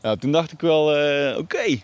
Nou, 0.00 0.18
toen 0.18 0.32
dacht 0.32 0.52
ik 0.52 0.60
wel, 0.60 0.94
eh, 0.94 1.38
oké. 1.38 1.82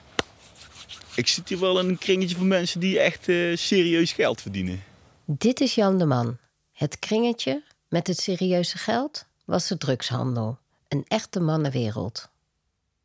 Ik 1.15 1.29
zit 1.29 1.49
hier 1.49 1.59
wel 1.59 1.79
in 1.79 1.89
een 1.89 1.99
kringetje 1.99 2.37
van 2.37 2.49
mensen 2.49 2.81
die 2.81 3.01
echt 3.01 3.29
eh, 3.29 3.57
serieus 3.57 4.13
geld 4.13 4.41
verdienen. 4.41 4.85
Dit 5.25 5.61
is 5.61 5.75
Jan 5.75 5.99
de 5.99 6.05
Man. 6.05 6.39
Het 6.73 6.99
kringetje 6.99 7.63
met 7.89 8.07
het 8.07 8.19
serieuze 8.19 8.79
geld 8.79 9.27
was 9.45 9.67
de 9.67 9.79
drugshandel. 9.79 10.59
Een 10.89 11.05
echte 11.09 11.41
mannenwereld. 11.41 12.29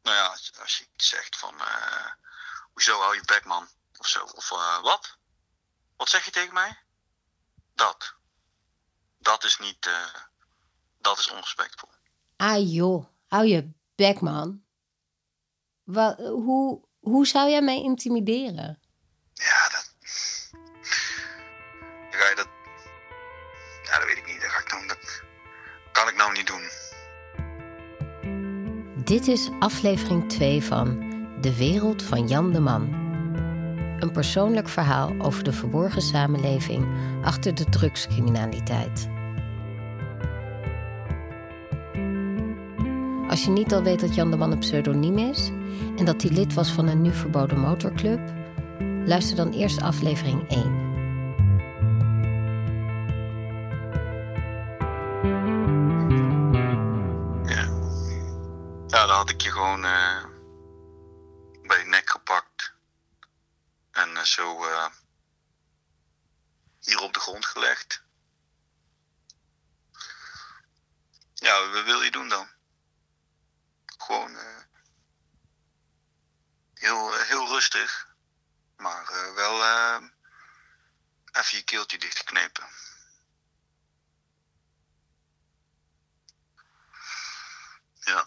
Nou 0.04 0.16
ja, 0.16 0.28
als, 0.62 0.78
je 0.78 0.86
iets 0.94 1.10
zegt 1.10 1.38
van, 1.38 1.60
eh, 1.60 2.12
hoezo 2.72 3.00
hou 3.00 3.16
je 3.16 3.24
bek 3.26 3.46
man? 3.46 3.68
Of 3.98 4.08
zo, 4.08 4.24
of 4.24 4.52
eh, 4.52 4.82
wat? 4.82 5.18
Wat 5.98 6.10
zeg 6.10 6.26
je 6.26 6.32
tegen 6.32 6.54
mij? 6.54 6.78
Dat. 7.76 8.14
Dat 9.20 9.44
is 9.44 9.58
niet, 9.60 9.86
eh, 9.86 10.22
dat 11.00 11.18
is 11.18 11.30
onrespectvol. 11.30 11.90
Ah 12.38 12.74
joh, 12.74 13.06
hou 13.28 13.46
je 13.46 13.72
bek 13.96 14.22
man. 14.22 14.64
Hoe 17.00 17.28
zou 17.28 17.50
jij 17.50 17.62
mij 17.62 17.82
intimideren? 17.82 18.80
Ja, 19.34 19.70
dat... 19.72 19.94
Dan 22.12 22.20
ga 22.20 22.30
je 22.30 22.36
dat... 22.36 22.48
Ja, 23.84 23.98
dat 23.98 24.08
weet 24.08 24.18
ik 24.18 24.28
niet. 24.28 24.42
Dat, 24.42 24.50
ga 24.50 24.60
ik 24.60 24.72
nou, 24.72 24.88
dat 24.88 25.24
kan 25.92 26.08
ik 26.08 26.16
nou 26.16 26.32
niet 26.32 26.48
doen. 26.48 26.62
Dit 29.04 29.28
is 29.28 29.50
aflevering 29.60 30.30
2 30.30 30.64
van 30.64 31.10
De 31.42 31.58
Wereld 31.58 32.04
van 32.04 32.28
Jan 32.28 32.52
de 32.52 32.60
Man. 32.60 33.00
Een 34.00 34.12
persoonlijk 34.12 34.70
verhaal 34.70 35.14
over 35.20 35.44
de 35.44 35.54
verborgen 35.54 36.02
samenleving 36.02 36.88
achter 37.24 37.56
de 37.56 37.66
drugscriminaliteit. 37.66 39.10
Als 43.32 43.44
je 43.44 43.50
niet 43.50 43.74
al 43.74 43.84
weet 43.84 44.00
dat 44.00 44.16
Jan 44.16 44.32
de 44.32 44.38
Man 44.38 44.52
een 44.52 44.60
pseudoniem 44.60 45.18
is 45.18 45.48
en 45.98 46.06
dat 46.06 46.22
hij 46.22 46.32
lid 46.32 46.54
was 46.54 46.72
van 46.72 46.88
een 46.88 47.02
nu 47.02 47.14
verboden 47.14 47.60
motorclub, 47.60 48.20
luister 49.06 49.36
dan 49.36 49.52
eerst 49.52 49.82
aflevering 49.82 50.50
1. 50.50 50.90
Ja. 57.46 57.66
Dan 58.88 59.10
had 59.10 59.30
ik 59.30 59.42
je 59.42 59.52
gewoon 59.52 59.86
eh, 59.86 60.26
bij 61.64 61.80
je 61.80 61.86
nek 61.86 62.10
gepakt. 62.10 62.74
En 63.92 64.18
eh, 64.18 64.24
zo 64.24 64.64
eh, 64.64 64.86
hier 66.80 67.02
op 67.02 67.14
de 67.14 67.20
grond 67.20 67.46
gelegd. 67.46 68.04
Ja, 71.34 71.70
wat 71.74 71.84
wil 71.84 72.02
je 72.02 72.12
doen 72.12 72.30
dan? 72.30 72.48
Gewoon 74.02 74.36
eh, 74.36 74.64
heel, 76.74 77.14
eh, 77.14 77.22
heel 77.22 77.48
rustig. 77.62 78.16
Maar 78.78 79.04
eh, 79.12 79.36
wel 79.36 79.62
eh, 79.62 80.02
even 81.40 81.58
je 81.58 81.64
keeltje 81.64 81.98
dichtgeknepen. 81.98 82.64
Ja. 88.00 88.26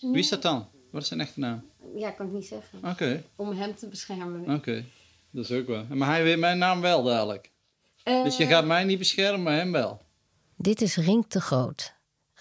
Wie 0.12 0.18
is 0.18 0.28
dat 0.28 0.42
dan? 0.42 0.70
Wat 0.90 1.02
is 1.02 1.08
zijn 1.08 1.20
echte 1.20 1.40
naam? 1.40 1.70
Ja, 1.94 2.10
kan 2.10 2.26
ik 2.26 2.32
niet 2.32 2.46
zeggen. 2.46 2.84
Oké, 2.84 3.24
Om 3.36 3.52
hem 3.52 3.74
te 3.76 3.88
beschermen. 3.88 4.54
oké. 4.54 4.84
Dat 5.30 5.44
is 5.44 5.50
ook 5.50 5.66
wel. 5.66 5.84
Maar 5.84 6.08
hij 6.08 6.22
weet 6.22 6.38
mijn 6.38 6.58
naam 6.58 6.80
wel 6.80 7.02
dadelijk. 7.02 7.52
Dus 8.02 8.36
je 8.36 8.46
gaat 8.46 8.64
mij 8.64 8.84
niet 8.84 8.98
beschermen, 8.98 9.42
maar 9.42 9.54
hem 9.54 9.72
wel. 9.72 10.02
Dit 10.56 10.80
is 10.80 10.96
Rink 10.96 11.30
de 11.30 11.40
Groot, 11.40 11.93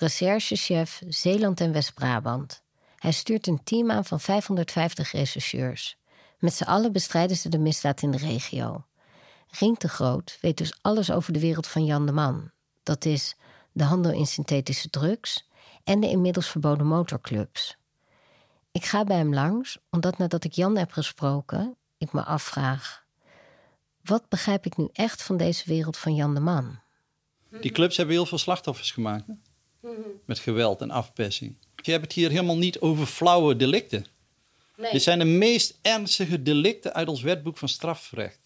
recherchechef 0.03 1.01
Zeeland 1.07 1.61
en 1.61 1.71
West-Brabant. 1.71 2.63
Hij 2.97 3.11
stuurt 3.11 3.47
een 3.47 3.63
team 3.63 3.91
aan 3.91 4.05
van 4.05 4.19
550 4.19 5.11
rechercheurs. 5.11 5.97
Met 6.39 6.53
z'n 6.53 6.63
allen 6.63 6.91
bestrijden 6.91 7.37
ze 7.37 7.49
de 7.49 7.57
misdaad 7.57 8.01
in 8.01 8.11
de 8.11 8.17
regio. 8.17 8.85
Rink 9.59 9.79
de 9.79 9.87
Groot 9.87 10.37
weet 10.41 10.57
dus 10.57 10.77
alles 10.81 11.11
over 11.11 11.33
de 11.33 11.39
wereld 11.39 11.67
van 11.67 11.85
Jan 11.85 12.05
de 12.05 12.11
Man. 12.11 12.51
Dat 12.83 13.05
is 13.05 13.35
de 13.71 13.83
handel 13.83 14.11
in 14.11 14.25
synthetische 14.25 14.89
drugs 14.89 15.47
en 15.83 15.99
de 15.99 16.09
inmiddels 16.09 16.47
verboden 16.47 16.87
motorclubs. 16.87 17.77
Ik 18.71 18.85
ga 18.85 19.03
bij 19.03 19.17
hem 19.17 19.33
langs, 19.33 19.77
omdat 19.89 20.17
nadat 20.17 20.43
ik 20.43 20.53
Jan 20.53 20.77
heb 20.77 20.91
gesproken, 20.91 21.75
ik 21.97 22.13
me 22.13 22.23
afvraag: 22.23 23.05
wat 24.01 24.29
begrijp 24.29 24.65
ik 24.65 24.77
nu 24.77 24.89
echt 24.93 25.23
van 25.23 25.37
deze 25.37 25.63
wereld 25.65 25.97
van 25.97 26.15
Jan 26.15 26.33
de 26.33 26.39
Man? 26.39 26.79
Die 27.61 27.71
clubs 27.71 27.97
hebben 27.97 28.15
heel 28.15 28.25
veel 28.25 28.37
slachtoffers 28.37 28.91
gemaakt. 28.91 29.25
Hè? 29.83 29.89
Met 30.25 30.39
geweld 30.39 30.81
en 30.81 30.91
afpersing. 30.91 31.55
Je 31.75 31.91
hebt 31.91 32.03
het 32.03 32.13
hier 32.13 32.29
helemaal 32.29 32.57
niet 32.57 32.79
over 32.79 33.05
flauwe 33.05 33.55
delicten. 33.55 34.05
Dit 34.91 35.03
zijn 35.03 35.19
de 35.19 35.25
meest 35.25 35.79
ernstige 35.81 36.41
delicten 36.41 36.93
uit 36.93 37.07
ons 37.07 37.21
wetboek 37.21 37.57
van 37.57 37.69
strafrecht. 37.69 38.39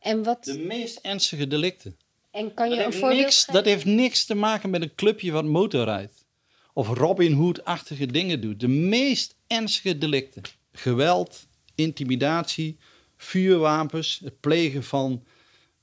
En, 0.00 0.22
wat, 0.22 0.44
De 0.44 0.58
meest 0.58 0.98
ernstige 1.02 1.46
delicten. 1.46 1.96
en 2.30 2.54
kan 2.54 2.70
je 2.70 2.76
Dat 2.76 2.86
een 2.86 2.92
voorbeeld 2.92 3.20
niks, 3.20 3.46
dat 3.46 3.64
heeft 3.64 3.84
niks 3.84 4.24
te 4.24 4.34
maken 4.34 4.70
met 4.70 4.82
een 4.82 4.94
clubje 4.94 5.32
wat 5.32 5.44
motorrijdt. 5.44 6.24
Of 6.72 6.88
Robin 6.88 7.32
Hood-achtige 7.32 8.06
dingen 8.06 8.40
doet. 8.40 8.60
De 8.60 8.68
meest 8.68 9.36
ernstige 9.46 9.98
delicten. 9.98 10.42
Geweld, 10.72 11.46
intimidatie, 11.74 12.78
vuurwapens, 13.16 14.20
het 14.24 14.40
plegen 14.40 14.84
van 14.84 15.24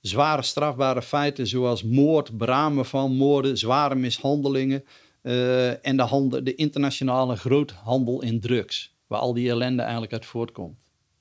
zware 0.08 0.42
strafbare 0.42 1.02
feiten 1.02 1.48
zoals 1.48 1.84
moord, 1.84 2.38
beramen 2.38 2.86
van 2.86 3.16
moorden, 3.16 3.58
zware 3.58 3.96
mishandelingen 3.96 4.86
eh, 5.22 5.86
en 5.86 5.98
de, 5.98 6.04
handel, 6.04 6.44
de 6.44 6.56
internationale 6.56 7.36
groothandel 7.36 8.22
in 8.22 8.40
drugs, 8.40 8.96
waar 9.08 9.20
al 9.20 9.34
die 9.34 9.50
ellende 9.50 9.82
eigenlijk 9.82 10.14
uit 10.14 10.26
voortkomt. 10.26 10.78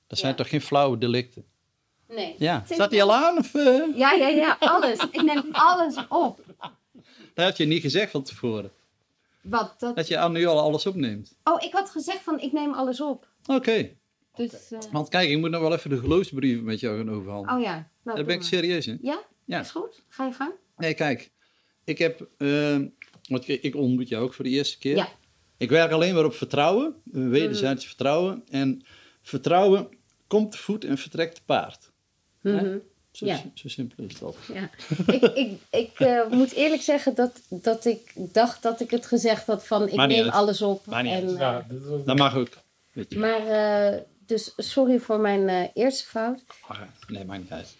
Dat 0.07 0.17
zijn 0.17 0.31
Ja. 0.31 0.37
toch 0.37 0.49
geen 0.49 0.61
flauwe 0.61 0.97
delicten? 0.97 1.43
Nee. 2.07 2.35
Ja, 2.37 2.63
staat 2.69 2.89
die 2.89 3.03
al 3.03 3.13
aan? 3.13 3.37
Of, 3.37 3.55
eh? 3.55 3.81
Ja, 3.95 4.11
ja, 4.11 4.27
ja, 4.27 4.57
alles. 4.59 4.99
Ik 5.11 5.21
neem 5.21 5.43
alles 5.51 5.95
op. 6.09 6.39
Dat 7.33 7.45
had 7.45 7.57
je 7.57 7.65
niet 7.65 7.81
gezegd 7.81 8.11
van 8.11 8.23
tevoren. 8.23 8.71
Wat? 9.41 9.73
Dat... 9.77 9.95
Dat 9.95 10.07
je 10.07 10.29
nu 10.29 10.45
al 10.45 10.59
alles 10.59 10.85
opneemt. 10.85 11.35
Oh, 11.43 11.63
ik 11.63 11.73
had 11.73 11.89
gezegd 11.89 12.21
van 12.21 12.39
ik 12.39 12.51
neem 12.51 12.73
alles 12.73 13.01
op. 13.01 13.27
Oké. 13.45 13.89
Dus, 14.35 14.71
eh, 14.71 14.79
Want 14.91 15.09
kijk, 15.09 15.29
ik 15.29 15.37
moet 15.39 15.49
nog 15.49 15.61
wel 15.61 15.73
even 15.73 15.89
de 15.89 15.97
geloofsbrieven 15.97 16.63
met 16.63 16.79
jou 16.79 16.97
gaan 16.97 17.09
overhandelen. 17.11 17.55
oh 17.57 17.61
ja. 17.63 17.87
Nou, 18.07 18.17
Daar 18.19 18.27
ben 18.27 18.35
ik 18.35 18.41
serieus 18.43 18.87
in. 18.87 18.97
Ja? 19.01 19.23
Ja. 19.45 19.59
Is 19.59 19.71
goed. 19.71 20.01
Ga 20.09 20.25
je 20.25 20.33
gang. 20.33 20.51
Nee, 20.77 20.93
kijk. 20.93 21.31
Ik 21.83 21.97
heb... 21.97 22.27
eh, 22.37 22.77
want 23.29 23.47
ik, 23.47 23.61
ik 23.63 23.75
ontmoet 23.75 24.07
jou 24.09 24.23
ook 24.23 24.33
voor 24.33 24.43
de 24.45 24.51
eerste 24.51 24.77
keer. 24.77 24.95
Ja. 24.95 25.09
Ik 25.57 25.69
werk 25.69 25.91
alleen 25.91 26.13
maar 26.13 26.25
op 26.25 26.33
vertrouwen. 26.33 26.95
eh, 27.13 27.27
Wederzijds 27.29 27.85
vertrouwen. 27.85 28.43
En 28.49 28.81
vertrouwen 29.21 29.89
komt 30.27 30.51
te 30.51 30.57
voet 30.57 30.83
en 30.85 30.97
vertrekt 30.97 31.35
te 31.35 31.41
paard. 31.45 31.91
Hè? 32.41 32.77
Zo, 33.11 33.25
Ja. 33.25 33.41
zo 33.53 33.67
simpel 33.67 34.03
is 34.03 34.19
dat. 34.19 34.35
Ja. 34.53 34.69
ik 35.13 35.21
ik, 35.23 35.59
ik 35.71 35.99
eh, 35.99 36.27
moet 36.29 36.51
eerlijk 36.51 36.81
zeggen 36.81 37.15
dat, 37.15 37.41
dat 37.49 37.85
ik 37.85 38.11
dacht 38.15 38.63
dat 38.63 38.81
ik 38.81 38.91
het 38.91 39.05
gezegd 39.05 39.45
had 39.47 39.67
van 39.67 39.87
ik 39.87 39.95
neem 39.95 40.23
uit. 40.23 40.31
alles 40.33 40.61
op. 40.61 40.85
Niet 40.85 40.95
en, 40.95 41.37
eh, 41.37 41.57
Dat 42.05 42.17
mag 42.17 42.35
ook. 42.35 42.49
Weet 42.93 43.13
je. 43.13 43.19
maar, 43.19 43.47
eh, 43.47 43.99
dus 44.25 44.53
sorry 44.57 44.99
voor 44.99 45.19
mijn 45.19 45.49
eh, 45.49 45.67
eerste 45.73 46.05
fout. 46.09 46.43
Nee, 47.07 47.25
maakt 47.25 47.41
niet 47.41 47.51
uit. 47.51 47.75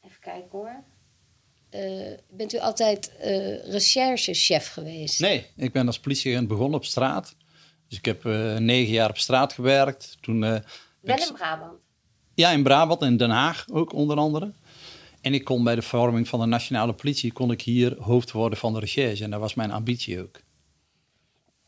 Even 0.00 0.20
kijken 0.20 0.48
hoor. 0.50 0.82
Eh, 1.70 2.12
bent 2.30 2.52
u 2.54 2.58
altijd 2.58 3.16
eh, 3.16 3.70
recherchechef 3.70 4.68
geweest? 4.68 5.20
Nee, 5.20 5.46
ik 5.56 5.72
ben 5.72 5.86
als 5.86 6.00
politieagent 6.00 6.48
begonnen 6.48 6.78
op 6.78 6.84
straat. 6.84 7.34
Dus 7.88 7.98
ik 7.98 8.04
heb 8.04 8.24
eh, 8.26 8.56
negen 8.56 8.92
jaar 8.92 9.08
op 9.10 9.18
straat 9.18 9.52
gewerkt. 9.52 10.16
Toen, 10.20 10.44
eh, 10.44 10.50
Wel 11.00 11.16
ik- 11.16 11.26
in 11.28 11.34
Brabant. 11.34 11.78
Ja, 12.34 12.50
in 12.50 12.62
Brabant 12.62 13.02
en 13.02 13.16
Den 13.16 13.30
Haag 13.30 13.64
ook 13.72 13.92
onder 13.92 14.16
andere. 14.16 14.52
En 15.20 15.34
ik 15.34 15.44
kon 15.44 15.64
bij 15.64 15.74
de 15.74 15.82
vorming 15.82 16.28
van 16.28 16.40
de 16.40 16.46
nationale 16.46 16.92
politie... 16.92 17.32
kon 17.32 17.50
ik 17.50 17.62
hier 17.62 17.96
hoofd 18.02 18.30
worden 18.30 18.58
van 18.58 18.72
de 18.72 18.78
recherche. 18.80 19.24
En 19.24 19.30
dat 19.30 19.40
was 19.40 19.54
mijn 19.54 19.70
ambitie 19.70 20.20
ook. 20.22 20.40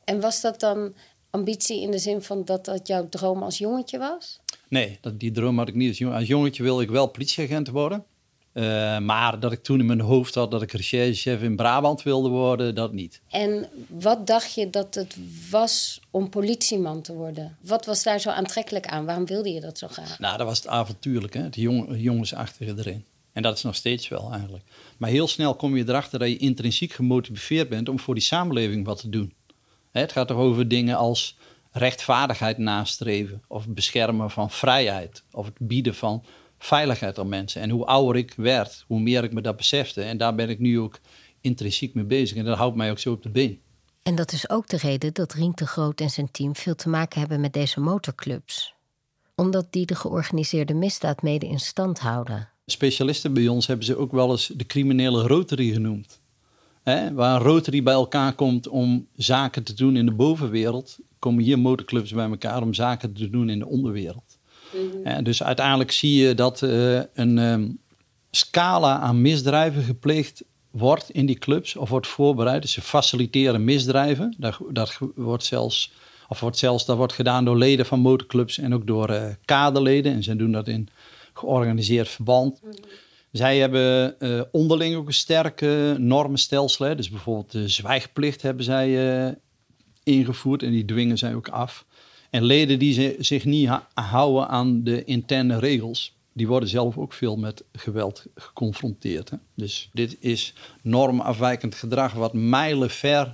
En 0.05 0.20
was 0.20 0.40
dat 0.40 0.61
dan 0.61 0.94
ambitie 1.31 1.81
in 1.81 1.90
de 1.90 1.99
zin 1.99 2.23
van 2.23 2.44
dat 2.44 2.64
dat 2.64 2.87
jouw 2.87 3.08
droom 3.08 3.43
als 3.43 3.58
jongetje 3.58 3.99
was? 3.99 4.40
Nee, 4.75 4.99
dat, 5.00 5.21
die 5.21 5.31
droom 5.31 5.59
had 5.59 5.69
ik 5.69 5.75
niet. 5.75 5.88
Als, 5.88 5.99
jong, 5.99 6.15
als 6.15 6.26
jongetje 6.26 6.62
wilde 6.62 6.82
ik 6.82 6.91
wel 6.91 7.06
politieagent 7.06 7.69
worden. 7.69 8.05
Eh, 8.53 8.99
maar 8.99 9.41
dat 9.41 9.53
ik 9.53 9.62
toen 9.62 9.81
in 9.81 9.87
mijn 9.87 10.00
hoofd 10.00 10.35
had 10.35 10.50
dat 10.50 10.62
ik 10.62 10.73
recherchechef 10.73 11.43
in 11.43 11.56
Brabant 11.56 12.03
wilde 12.03 12.29
worden, 12.29 12.75
dat 12.75 12.93
niet. 12.93 13.21
En 13.29 13.69
wat 13.88 14.26
dacht 14.26 14.55
je 14.55 14.71
dat 14.71 14.94
het 14.94 15.17
was 15.50 16.00
om 16.11 16.29
politieman 16.29 17.03
te 17.03 17.15
worden? 17.15 17.56
Wat 17.61 17.87
was 17.87 18.03
daar 18.03 18.21
zo 18.21 18.31
aantrekkelijk 18.31 18.87
aan? 18.87 19.05
Waarom 19.05 19.26
wilde 19.26 19.50
je 19.53 19.61
dat 19.61 19.79
zo 19.79 19.88
graag? 19.88 20.19
Nou, 20.19 20.38
dat 20.38 20.47
was 20.47 20.59
het 20.59 20.67
avontuurlijke, 20.67 21.38
hè? 21.38 21.44
het 21.44 21.55
jong, 21.55 22.00
jongensachtige 22.00 22.75
erin. 22.77 23.05
En 23.32 23.43
dat 23.43 23.56
is 23.56 23.62
nog 23.62 23.75
steeds 23.75 24.09
wel 24.09 24.32
eigenlijk. 24.32 24.65
Maar 24.97 25.11
heel 25.11 25.29
snel 25.29 25.55
kom 25.55 25.77
je 25.77 25.88
erachter 25.88 26.19
dat 26.19 26.29
je 26.29 26.37
intrinsiek 26.37 26.93
gemotiveerd 26.93 27.69
bent 27.69 27.88
om 27.88 27.99
voor 27.99 28.15
die 28.15 28.23
samenleving 28.23 28.87
wat 28.87 29.00
te 29.00 29.09
doen. 29.09 29.32
Hè, 29.91 30.00
het 30.00 30.12
gaat 30.12 30.29
toch 30.29 30.38
over 30.38 30.69
dingen 30.69 30.97
als 30.97 31.37
rechtvaardigheid 31.76 32.59
nastreven, 32.59 33.43
of 33.49 33.65
het 33.65 33.75
beschermen 33.75 34.31
van 34.31 34.50
vrijheid, 34.50 35.25
of 35.31 35.47
het 35.47 35.59
bieden 35.59 35.94
van 35.94 36.25
veiligheid 36.59 37.19
aan 37.19 37.29
mensen. 37.29 37.61
En 37.61 37.71
hoe 37.71 37.85
ouder 37.85 38.17
ik 38.17 38.32
werd, 38.37 38.85
hoe 38.87 39.00
meer 39.00 39.25
ik 39.25 39.32
me 39.32 39.41
dat 39.41 39.56
besefte. 39.56 40.03
En 40.03 40.17
daar 40.17 40.35
ben 40.35 40.49
ik 40.49 40.59
nu 40.59 40.81
ook 40.81 40.99
intrinsiek 41.41 41.94
mee 41.94 42.05
bezig. 42.05 42.37
En 42.37 42.44
dat 42.44 42.56
houdt 42.56 42.76
mij 42.76 42.91
ook 42.91 42.99
zo 42.99 43.12
op 43.12 43.23
de 43.23 43.29
been. 43.29 43.61
En 44.03 44.15
dat 44.15 44.32
is 44.32 44.49
ook 44.49 44.69
de 44.69 44.76
reden 44.76 45.12
dat 45.12 45.32
Rink 45.32 45.56
de 45.56 45.67
Groot 45.67 46.00
en 46.00 46.11
zijn 46.11 46.31
team 46.31 46.56
veel 46.56 46.75
te 46.75 46.88
maken 46.88 47.19
hebben 47.21 47.41
met 47.41 47.53
deze 47.53 47.81
motorclubs. 47.81 48.75
Omdat 49.35 49.67
die 49.70 49.87
de 49.87 49.94
georganiseerde 49.94 50.75
misdaad 50.75 51.23
mede 51.23 51.47
in 51.47 51.61
stand 51.61 51.99
houden. 51.99 52.49
Specialisten 52.67 53.32
bij 53.32 53.49
ons 53.49 53.67
hebben 53.67 53.87
ze 53.87 53.97
ook 53.97 54.12
wel 54.12 54.31
eens 54.31 54.47
de 54.47 54.67
criminele 54.67 55.27
rotary 55.27 55.73
genoemd. 55.73 56.20
Hè? 56.82 57.12
Waar 57.12 57.37
een 57.37 57.47
rotary 57.47 57.82
bij 57.82 57.94
elkaar 57.94 58.35
komt 58.35 58.69
om 58.69 59.09
zaken 59.15 59.62
te 59.62 59.75
doen 59.75 59.97
in 59.97 60.06
de 60.06 60.15
bovenwereld, 60.15 60.99
komen 61.25 61.44
hier 61.44 61.59
motorclubs 61.59 62.12
bij 62.12 62.29
elkaar 62.29 62.62
om 62.62 62.75
zaken 62.75 63.12
te 63.12 63.31
doen 63.31 63.49
in 63.50 63.59
de 63.59 63.67
onderwereld. 63.67 64.38
Hè, 65.03 65.23
dus 65.23 65.43
uiteindelijk 65.43 65.93
zie 65.93 66.26
je 66.26 66.35
dat 66.35 66.62
eh, 66.62 66.94
een 66.97 67.38
ehm, 67.38 67.69
scala 68.31 68.99
aan 68.99 69.23
misdrijven 69.23 69.82
gepleegd 69.82 70.44
wordt 70.71 71.11
in 71.11 71.26
die 71.26 71.38
clubs 71.38 71.76
of 71.76 71.88
wordt 71.88 72.06
voorbereid. 72.06 72.62
Dus 72.62 72.73
ze 72.73 72.81
faciliteren 72.81 73.65
misdrijven. 73.65 74.35
Dat, 74.38 74.59
dat 74.71 74.99
wordt 75.15 75.44
zelfs, 75.44 75.93
of 76.29 76.41
wordt 76.41 76.59
zelfs 76.59 76.87
dat 76.87 76.97
wordt 76.97 77.12
gedaan 77.12 77.44
door 77.44 77.59
leden 77.59 77.87
van 77.87 78.00
motorclubs 78.00 78.59
en 78.59 78.75
ook 78.75 78.87
door 78.87 79.09
eh 79.09 79.27
kaderleden. 79.44 80.12
En 80.12 80.23
ze 80.23 80.37
doen 80.37 80.53
dat 80.53 80.69
in 80.69 80.88
georganiseerd 81.35 82.09
verband. 82.09 82.61
Zij 83.32 83.59
hebben 83.59 84.20
eh, 84.20 84.41
onderling 84.53 84.97
ook 84.97 85.06
een 85.06 85.12
sterke 85.12 85.97
normenstelsel. 85.99 86.87
Hè. 86.87 86.94
Dus 86.94 87.11
bijvoorbeeld 87.11 87.53
de 87.53 87.69
zwijgplicht 87.69 88.43
hebben 88.43 88.65
zij 88.65 88.88
eh, 89.27 89.32
ingevoerd 90.05 90.62
en 90.62 90.71
die 90.71 90.85
dwingen 90.85 91.19
zij 91.19 91.35
ook 91.35 91.49
af. 91.49 91.85
En 92.31 92.45
leden 92.45 92.79
die 92.79 93.17
zich 93.19 93.45
niet 93.45 93.71
houden 93.95 94.49
aan 94.49 94.85
de 94.85 95.05
interne 95.05 95.59
regels, 95.59 96.17
die 96.33 96.47
worden 96.47 96.69
zelf 96.69 96.99
ook 96.99 97.12
veel 97.12 97.37
met 97.37 97.65
geweld 97.73 98.27
geconfronteerd. 98.35 99.31
Hè. 99.31 99.37
Dus 99.55 99.89
dit 99.93 100.17
is 100.21 100.55
normafwijkend 100.83 101.75
gedrag 101.75 102.12
wat 102.12 102.33
mijlenver 102.33 103.33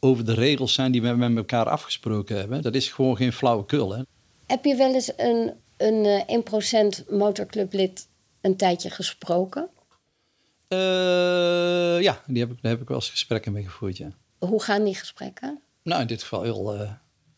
over 0.00 0.24
de 0.24 0.34
regels 0.34 0.74
zijn 0.74 0.92
die 0.92 1.02
we 1.02 1.12
met 1.12 1.36
elkaar 1.36 1.68
afgesproken 1.68 2.36
hebben. 2.36 2.62
Dat 2.62 2.74
is 2.74 2.88
gewoon 2.88 3.16
geen 3.16 3.32
flauwekul. 3.32 3.94
Hè. 3.94 4.02
Heb 4.46 4.64
je 4.64 4.76
wel 4.76 4.94
eens 4.94 5.12
een, 5.16 5.52
een 5.76 6.04
eh, 6.04 7.02
1% 7.02 7.08
motorclublid 7.08 8.08
een 8.40 8.56
tijdje 8.56 8.90
gesproken? 8.90 9.68
Eh, 10.68 12.00
ja, 12.00 12.22
die 12.26 12.38
heb 12.38 12.50
ik, 12.50 12.62
daar 12.62 12.72
heb 12.72 12.80
ik 12.80 12.88
wel 12.88 12.96
eens 12.96 13.10
gesprekken 13.10 13.52
mee 13.52 13.64
gevoerd, 13.64 13.96
ja. 13.96 14.10
Hoe 14.38 14.62
gaan 14.62 14.84
die 14.84 14.94
gesprekken? 14.94 15.60
Nou, 15.84 16.00
in 16.00 16.06
dit 16.06 16.22
geval 16.22 16.42
heel 16.42 16.74
eh, 16.74 16.92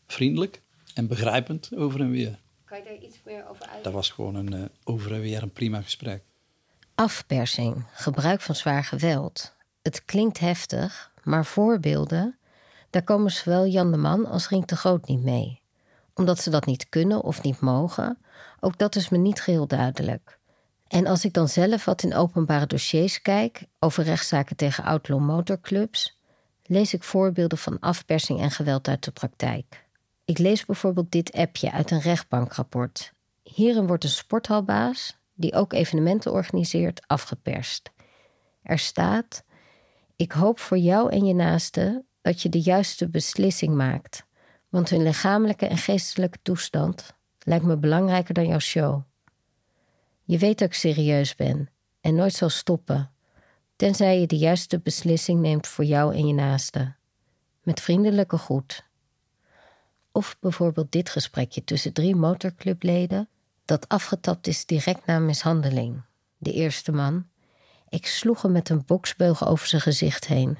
vriendelijk 0.07 0.61
en 0.93 1.07
begrijpend 1.07 1.75
over 1.75 1.99
en 1.99 2.11
weer. 2.11 2.39
Kan 2.65 2.77
je 2.77 2.83
daar 2.83 2.97
iets 2.97 3.17
meer 3.25 3.49
over 3.49 3.65
uit? 3.65 3.83
Dat 3.83 3.93
was 3.93 4.09
gewoon 4.09 4.35
een 4.35 4.53
eh, 4.53 4.63
over 4.83 5.13
en 5.13 5.21
weer 5.21 5.43
een 5.43 5.51
prima 5.51 5.81
gesprek. 5.81 6.23
Afpersing, 6.95 7.85
gebruik 7.93 8.41
van 8.41 8.55
zwaar 8.55 8.83
geweld. 8.83 9.55
Het 9.81 10.05
klinkt 10.05 10.39
heftig, 10.39 11.11
maar 11.23 11.45
voorbeelden, 11.45 12.37
daar 12.89 13.03
komen 13.03 13.31
zowel 13.31 13.67
Jan 13.67 13.91
de 13.91 13.97
Man 13.97 14.25
als 14.25 14.49
Rink 14.49 14.67
de 14.67 14.75
Groot 14.75 15.07
niet 15.07 15.23
mee. 15.23 15.61
Omdat 16.13 16.39
ze 16.39 16.49
dat 16.49 16.65
niet 16.65 16.89
kunnen 16.89 17.23
of 17.23 17.41
niet 17.41 17.59
mogen, 17.59 18.17
ook 18.59 18.77
dat 18.77 18.95
is 18.95 19.09
me 19.09 19.17
niet 19.17 19.41
geheel 19.41 19.67
duidelijk. 19.67 20.39
En 20.87 21.07
als 21.07 21.25
ik 21.25 21.33
dan 21.33 21.47
zelf 21.47 21.85
wat 21.85 22.03
in 22.03 22.13
openbare 22.13 22.67
dossiers 22.67 23.21
kijk 23.21 23.65
over 23.79 24.03
rechtszaken 24.03 24.55
tegen 24.55 24.83
outlaw 24.83 25.19
motorclubs, 25.19 26.16
lees 26.67 26.93
ik 26.93 27.03
voorbeelden 27.03 27.57
van 27.57 27.79
afpersing 27.79 28.41
en 28.41 28.51
geweld 28.51 28.87
uit 28.87 29.03
de 29.03 29.11
praktijk. 29.11 29.85
Ik 30.25 30.37
lees 30.37 30.65
bijvoorbeeld 30.65 31.11
dit 31.11 31.31
appje 31.31 31.71
uit 31.71 31.91
een 31.91 32.01
rechtbankrapport. 32.01 33.13
Hierin 33.43 33.87
wordt 33.87 34.03
een 34.03 34.09
sporthalbaas, 34.09 35.17
die 35.33 35.53
ook 35.53 35.73
evenementen 35.73 36.31
organiseert, 36.31 37.07
afgeperst. 37.07 37.91
Er 38.61 38.79
staat: 38.79 39.43
Ik 40.15 40.31
hoop 40.31 40.59
voor 40.59 40.77
jou 40.77 41.11
en 41.11 41.25
je 41.25 41.33
naasten 41.33 42.05
dat 42.21 42.41
je 42.41 42.49
de 42.49 42.61
juiste 42.61 43.09
beslissing 43.09 43.75
maakt, 43.75 44.25
want 44.69 44.89
hun 44.89 45.03
lichamelijke 45.03 45.67
en 45.67 45.77
geestelijke 45.77 46.37
toestand 46.41 47.15
lijkt 47.39 47.65
me 47.65 47.77
belangrijker 47.77 48.33
dan 48.33 48.47
jouw 48.47 48.59
show. 48.59 49.01
Je 50.23 50.37
weet 50.37 50.59
dat 50.59 50.67
ik 50.67 50.73
serieus 50.73 51.35
ben 51.35 51.69
en 52.01 52.15
nooit 52.15 52.33
zal 52.33 52.49
stoppen, 52.49 53.11
tenzij 53.77 54.19
je 54.19 54.27
de 54.27 54.37
juiste 54.37 54.79
beslissing 54.79 55.39
neemt 55.39 55.67
voor 55.67 55.85
jou 55.85 56.15
en 56.15 56.27
je 56.27 56.33
naasten. 56.33 56.95
Met 57.63 57.81
vriendelijke 57.81 58.37
groet. 58.37 58.85
Of 60.11 60.37
bijvoorbeeld 60.39 60.91
dit 60.91 61.09
gesprekje 61.09 61.63
tussen 61.63 61.93
drie 61.93 62.15
motorclubleden 62.15 63.29
dat 63.65 63.87
afgetapt 63.87 64.47
is 64.47 64.65
direct 64.65 65.05
na 65.05 65.19
mishandeling. 65.19 66.01
De 66.37 66.53
eerste 66.53 66.91
man. 66.91 67.27
Ik 67.89 68.07
sloeg 68.07 68.41
hem 68.41 68.51
met 68.51 68.69
een 68.69 68.83
boksbeugel 68.85 69.47
over 69.47 69.67
zijn 69.67 69.81
gezicht 69.81 70.27
heen. 70.27 70.57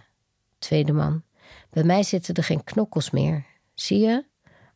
Tweede 0.59 0.91
man. 0.93 1.23
Bij 1.69 1.83
mij 1.83 2.03
zitten 2.03 2.33
er 2.33 2.43
geen 2.43 2.63
knokkels 2.63 3.09
meer. 3.09 3.45
Zie 3.73 3.99
je? 3.99 4.25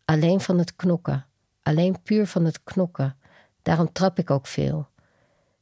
Alleen 0.05 0.41
van 0.41 0.57
het 0.57 0.75
knokken. 0.75 1.25
Alleen 1.61 2.01
puur 2.01 2.27
van 2.27 2.45
het 2.45 2.63
knokken. 2.63 3.17
Daarom 3.61 3.91
trap 3.91 4.19
ik 4.19 4.29
ook 4.29 4.47
veel. 4.47 4.87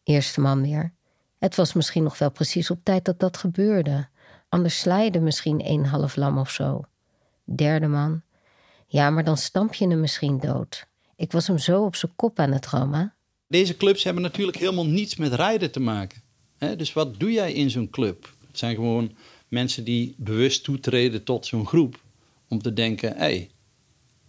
Eerste 0.04 0.42
man 0.42 0.62
weer. 0.62 0.94
Het 1.40 1.56
was 1.56 1.74
misschien 1.74 2.04
nog 2.04 2.18
wel 2.18 2.32
precies 2.32 2.72
op 2.72 2.80
tijd 2.84 3.06
dat 3.06 3.20
dat 3.20 3.38
gebeurde. 3.38 4.08
Anders 4.50 4.86
er 4.86 5.22
misschien 5.22 5.66
een 5.66 5.86
half 5.86 6.16
lam 6.16 6.38
of 6.38 6.50
zo. 6.50 6.82
Derde 7.44 7.88
man. 7.88 8.22
Ja, 8.88 9.10
maar 9.10 9.24
dan 9.24 9.38
stamp 9.38 9.74
je 9.74 9.88
hem 9.88 10.00
misschien 10.00 10.40
dood. 10.40 10.88
Ik 11.16 11.32
was 11.32 11.48
hem 11.48 11.58
zo 11.58 11.84
op 11.84 11.96
zijn 11.96 12.12
kop 12.16 12.40
aan 12.40 12.52
het 12.52 12.68
rammen. 12.68 13.14
Deze 13.48 13.78
clubs 13.78 14.04
hebben 14.04 14.24
natuurlijk 14.24 14.58
helemaal 14.58 14.86
niets 14.86 15.16
met 15.16 15.34
rijden 15.34 15.72
te 15.72 15.80
maken. 15.80 16.22
Dus 16.78 16.94
wat 16.94 17.20
doe 17.20 17.32
jij 17.32 17.54
in 17.54 17.70
zo'n 17.70 17.90
club? 17.90 18.34
Het 18.48 18.58
zijn 18.58 18.76
gewoon 18.76 19.16
mensen 19.48 19.84
die 19.84 20.16
bewust 20.18 20.64
toetreden 20.64 21.24
tot 21.24 21.46
zo'n 21.46 21.68
groep. 21.68 22.02
Om 22.48 22.62
te 22.62 22.74
denken, 22.74 23.12
hé, 23.12 23.18
hey, 23.18 23.50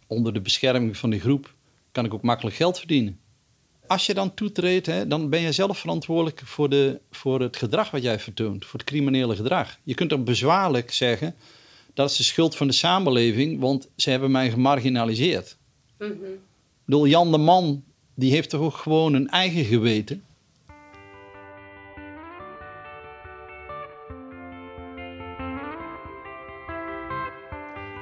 onder 0.07 0.33
de 0.33 0.41
bescherming 0.41 0.97
van 0.97 1.11
die 1.11 1.21
groep 1.21 1.55
kan 1.93 2.05
ik 2.05 2.15
ook 2.15 2.23
makkelijk 2.23 2.57
geld 2.57 2.79
verdienen. 2.79 3.20
Als 3.91 4.07
je 4.07 4.15
dan 4.15 4.35
toetreedt, 4.35 4.87
hè, 4.87 5.07
dan 5.07 5.29
ben 5.29 5.41
je 5.41 5.53
zelf 5.53 5.79
verantwoordelijk 5.79 6.43
voor, 6.45 6.69
de, 6.69 7.01
voor 7.11 7.41
het 7.41 7.57
gedrag 7.57 7.91
wat 7.91 8.03
jij 8.03 8.19
vertoont. 8.19 8.65
Voor 8.65 8.79
het 8.79 8.89
criminele 8.89 9.37
gedrag. 9.37 9.79
Je 9.83 9.95
kunt 9.95 10.11
dan 10.11 10.25
bezwaarlijk 10.25 10.93
zeggen, 10.93 11.35
dat 11.95 12.11
is 12.11 12.17
de 12.17 12.23
schuld 12.23 12.57
van 12.57 12.67
de 12.67 12.73
samenleving, 12.73 13.61
want 13.61 13.89
ze 13.97 14.11
hebben 14.11 14.31
mij 14.31 14.51
gemarginaliseerd. 14.51 15.57
Ik 15.99 16.15
bedoel, 16.85 17.07
Jan 17.07 17.31
de 17.31 17.39
Man, 17.39 17.85
die 18.15 18.31
heeft 18.33 18.51
toch 18.51 18.61
ook 18.61 18.75
gewoon 18.75 19.15
een 19.15 19.29
eigen 19.29 19.65
geweten. 19.65 20.25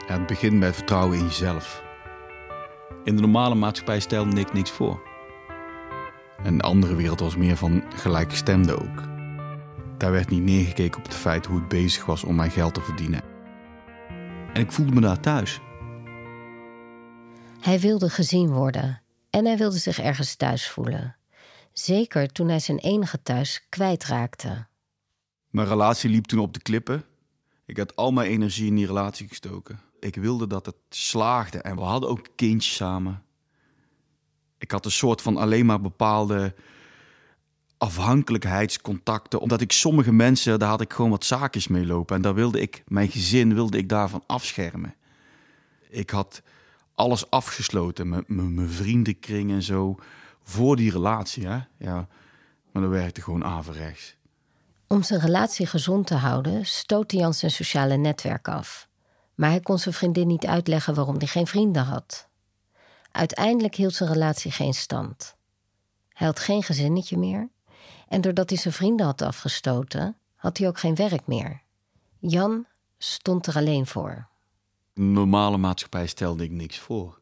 Het 0.07 0.27
begint 0.27 0.59
met 0.59 0.75
vertrouwen 0.75 1.19
in 1.19 1.25
jezelf. 1.25 1.83
In 3.05 3.17
de 3.17 3.21
normale 3.21 3.55
maatschappij 3.55 4.01
stelde 4.01 4.41
ik 4.41 4.53
niks 4.53 4.71
voor. 4.71 5.08
En 6.43 6.59
de 6.59 6.63
andere 6.63 6.95
wereld 6.95 7.21
was 7.21 7.37
meer 7.37 7.57
van 7.57 7.83
gelijkgestemden 7.95 8.79
ook. 8.79 9.03
Daar 9.99 10.13
werd 10.13 10.31
niet 10.31 10.43
neergekeken 10.43 10.99
op 10.99 11.05
het 11.05 11.15
feit 11.15 11.47
hoe 11.47 11.61
ik 11.61 11.69
bezig 11.69 12.05
was 12.05 12.25
om 12.25 12.35
mijn 12.35 12.51
geld 12.51 12.75
te 12.75 12.81
verdienen. 12.81 13.23
En 14.53 14.61
ik 14.61 14.73
voelde 14.73 14.93
me 14.93 15.01
daar 15.01 15.21
thuis. 15.21 15.61
Hij 17.61 17.81
wilde 17.81 18.11
gezien 18.11 18.51
worden 18.51 19.03
en 19.31 19.45
hij 19.45 19.57
wilde 19.57 19.79
zich 19.79 19.99
ergens 19.99 20.35
thuis 20.35 20.69
voelen. 20.69 21.17
Zeker 21.73 22.33
toen 22.33 22.49
hij 22.49 22.61
zijn 22.61 22.79
enige 22.79 23.23
thuis 23.23 23.67
kwijtraakte. 23.69 24.67
Mijn 25.51 25.69
relatie 25.69 26.11
liep 26.11 26.25
toen 26.25 26.41
op 26.41 26.55
de 26.55 26.61
klippen. 26.63 27.05
Ik 27.67 27.77
had 27.77 27.97
al 27.97 28.13
mijn 28.13 28.31
energie 28.31 28.67
in 28.67 28.75
die 28.75 28.87
relatie 28.87 29.29
gestoken. 29.29 29.81
Ik 30.01 30.15
wilde 30.15 30.47
dat 30.47 30.67
het 30.67 30.77
slaagde 30.89 31.59
en 31.59 31.77
we 31.77 31.83
hadden 31.83 32.09
ook 32.09 32.19
een 32.19 32.35
kindje 32.35 32.71
samen. 32.71 33.23
Ik 34.59 34.71
had 34.71 34.85
een 34.85 34.91
soort 34.91 35.23
van 35.23 35.37
alleen 35.37 35.67
maar 35.67 35.81
bepaalde 35.81 36.55
afhankelijkheidscontacten. 37.79 39.41
Omdat 39.41 39.61
ik 39.61 39.73
sommige 39.73 40.13
mensen, 40.13 40.59
daar 40.59 40.69
had 40.69 40.81
ik 40.81 40.93
gewoon 40.93 41.11
wat 41.11 41.25
zaakjes 41.25 41.69
mee 41.69 41.87
lopen. 41.87 42.17
En 42.17 42.23
daar 42.23 42.35
wilde 42.35 42.61
ik, 42.61 42.83
mijn 42.87 43.09
gezin 43.09 43.55
wilde 43.55 43.79
ik 43.79 43.89
daarvan 43.89 44.25
afschermen. 44.27 44.95
Ik 45.89 46.11
had 46.11 46.43
alles 46.95 47.31
afgesloten, 47.31 48.09
met 48.09 48.29
mijn 48.29 48.69
vriendenkring 48.71 49.51
en 49.51 49.63
zo. 49.63 49.97
Voor 50.43 50.77
die 50.77 50.91
relatie, 50.91 51.47
hè. 51.47 51.59
Ja, 51.79 52.09
maar 52.73 52.83
dat 52.83 52.91
werkte 52.91 53.23
gewoon 53.23 53.45
averechts. 53.45 54.17
Om 54.87 55.03
zijn 55.03 55.21
relatie 55.21 55.67
gezond 55.67 56.07
te 56.07 56.15
houden, 56.15 56.67
stootte 56.67 57.17
Jan 57.17 57.35
zijn 57.35 57.51
sociale 57.51 57.97
netwerk 57.97 58.49
af. 58.49 58.89
Maar 59.35 59.51
hij 59.51 59.61
kon 59.61 59.79
zijn 59.79 59.95
vriendin 59.95 60.27
niet 60.27 60.47
uitleggen 60.47 60.95
waarom 60.95 61.19
hij 61.19 61.27
geen 61.27 61.47
vrienden 61.47 61.85
had. 61.85 62.28
Uiteindelijk 63.11 63.75
hield 63.75 63.95
zijn 63.95 64.13
relatie 64.13 64.51
geen 64.51 64.75
stand. 64.75 65.37
Hij 66.09 66.27
had 66.27 66.39
geen 66.39 66.63
gezinnetje 66.63 67.17
meer. 67.17 67.49
En 68.09 68.21
doordat 68.21 68.49
hij 68.51 68.59
zijn 68.59 68.75
vrienden 68.75 69.07
had 69.07 69.23
afgestoten, 69.23 70.17
had 70.35 70.59
hij 70.59 70.69
ook 70.69 70.79
geen 70.79 70.95
werk 70.95 71.27
meer. 71.27 71.63
Jan 72.19 72.67
stond 72.99 73.47
er 73.47 73.57
alleen 73.57 73.87
voor. 73.87 74.29
Normale 74.95 75.57
maatschappij 75.57 76.07
stelde 76.07 76.45
ik 76.45 76.51
niks 76.51 76.79
voor. 76.79 77.21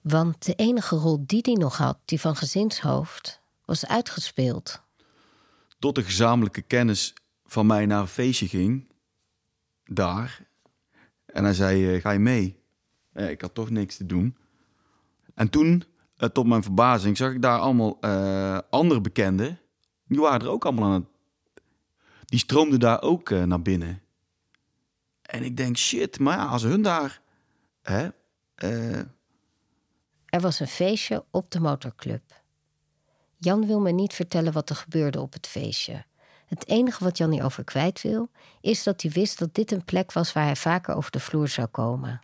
Want 0.00 0.44
de 0.44 0.54
enige 0.54 0.96
rol 0.96 1.24
die 1.26 1.40
hij 1.42 1.54
nog 1.54 1.76
had, 1.76 1.98
die 2.04 2.20
van 2.20 2.36
gezinshoofd, 2.36 3.40
was 3.64 3.86
uitgespeeld. 3.86 4.80
Tot 5.78 5.94
de 5.94 6.02
gezamenlijke 6.02 6.62
kennis 6.62 7.14
van 7.44 7.66
mij 7.66 7.86
naar 7.86 8.00
een 8.00 8.06
feestje 8.06 8.48
ging. 8.48 8.88
Daar. 9.84 10.46
En 11.26 11.44
hij 11.44 11.54
zei, 11.54 11.94
eh, 11.94 12.00
ga 12.00 12.10
je 12.10 12.18
mee? 12.18 12.60
Ik 13.14 13.40
had 13.40 13.54
toch 13.54 13.70
niks 13.70 13.96
te 13.96 14.06
doen. 14.06 14.36
En 15.36 15.50
toen, 15.50 15.84
eh, 16.16 16.28
tot 16.28 16.46
mijn 16.46 16.62
verbazing, 16.62 17.16
zag 17.16 17.32
ik 17.32 17.42
daar 17.42 17.58
allemaal 17.58 17.96
eh, 18.00 18.58
andere 18.70 19.00
bekenden. 19.00 19.58
Die 20.06 20.20
waren 20.20 20.40
er 20.40 20.52
ook 20.52 20.64
allemaal 20.64 20.84
aan 20.84 20.92
het... 20.92 21.04
Die 22.24 22.38
stroomden 22.38 22.80
daar 22.80 23.02
ook 23.02 23.30
eh, 23.30 23.42
naar 23.42 23.62
binnen. 23.62 24.02
En 25.22 25.42
ik 25.42 25.56
denk, 25.56 25.76
shit, 25.76 26.18
maar 26.18 26.36
ja, 26.36 26.44
als 26.44 26.62
hun 26.62 26.82
daar... 26.82 27.20
Hè, 27.82 28.08
Er 30.26 30.40
was 30.40 30.60
een 30.60 30.66
feestje 30.66 31.24
op 31.30 31.50
de 31.50 31.60
motorclub. 31.60 32.22
Jan 33.38 33.66
wil 33.66 33.80
me 33.80 33.90
niet 33.90 34.12
vertellen 34.14 34.52
wat 34.52 34.70
er 34.70 34.76
gebeurde 34.76 35.20
op 35.20 35.32
het 35.32 35.46
feestje. 35.46 36.04
Het 36.46 36.68
enige 36.68 37.04
wat 37.04 37.18
Jan 37.18 37.30
hierover 37.30 37.64
kwijt 37.64 38.02
wil, 38.02 38.30
is 38.60 38.82
dat 38.82 39.02
hij 39.02 39.10
wist 39.10 39.38
dat 39.38 39.54
dit 39.54 39.72
een 39.72 39.84
plek 39.84 40.12
was 40.12 40.32
waar 40.32 40.44
hij 40.44 40.56
vaker 40.56 40.94
over 40.94 41.10
de 41.10 41.20
vloer 41.20 41.48
zou 41.48 41.66
komen. 41.66 42.20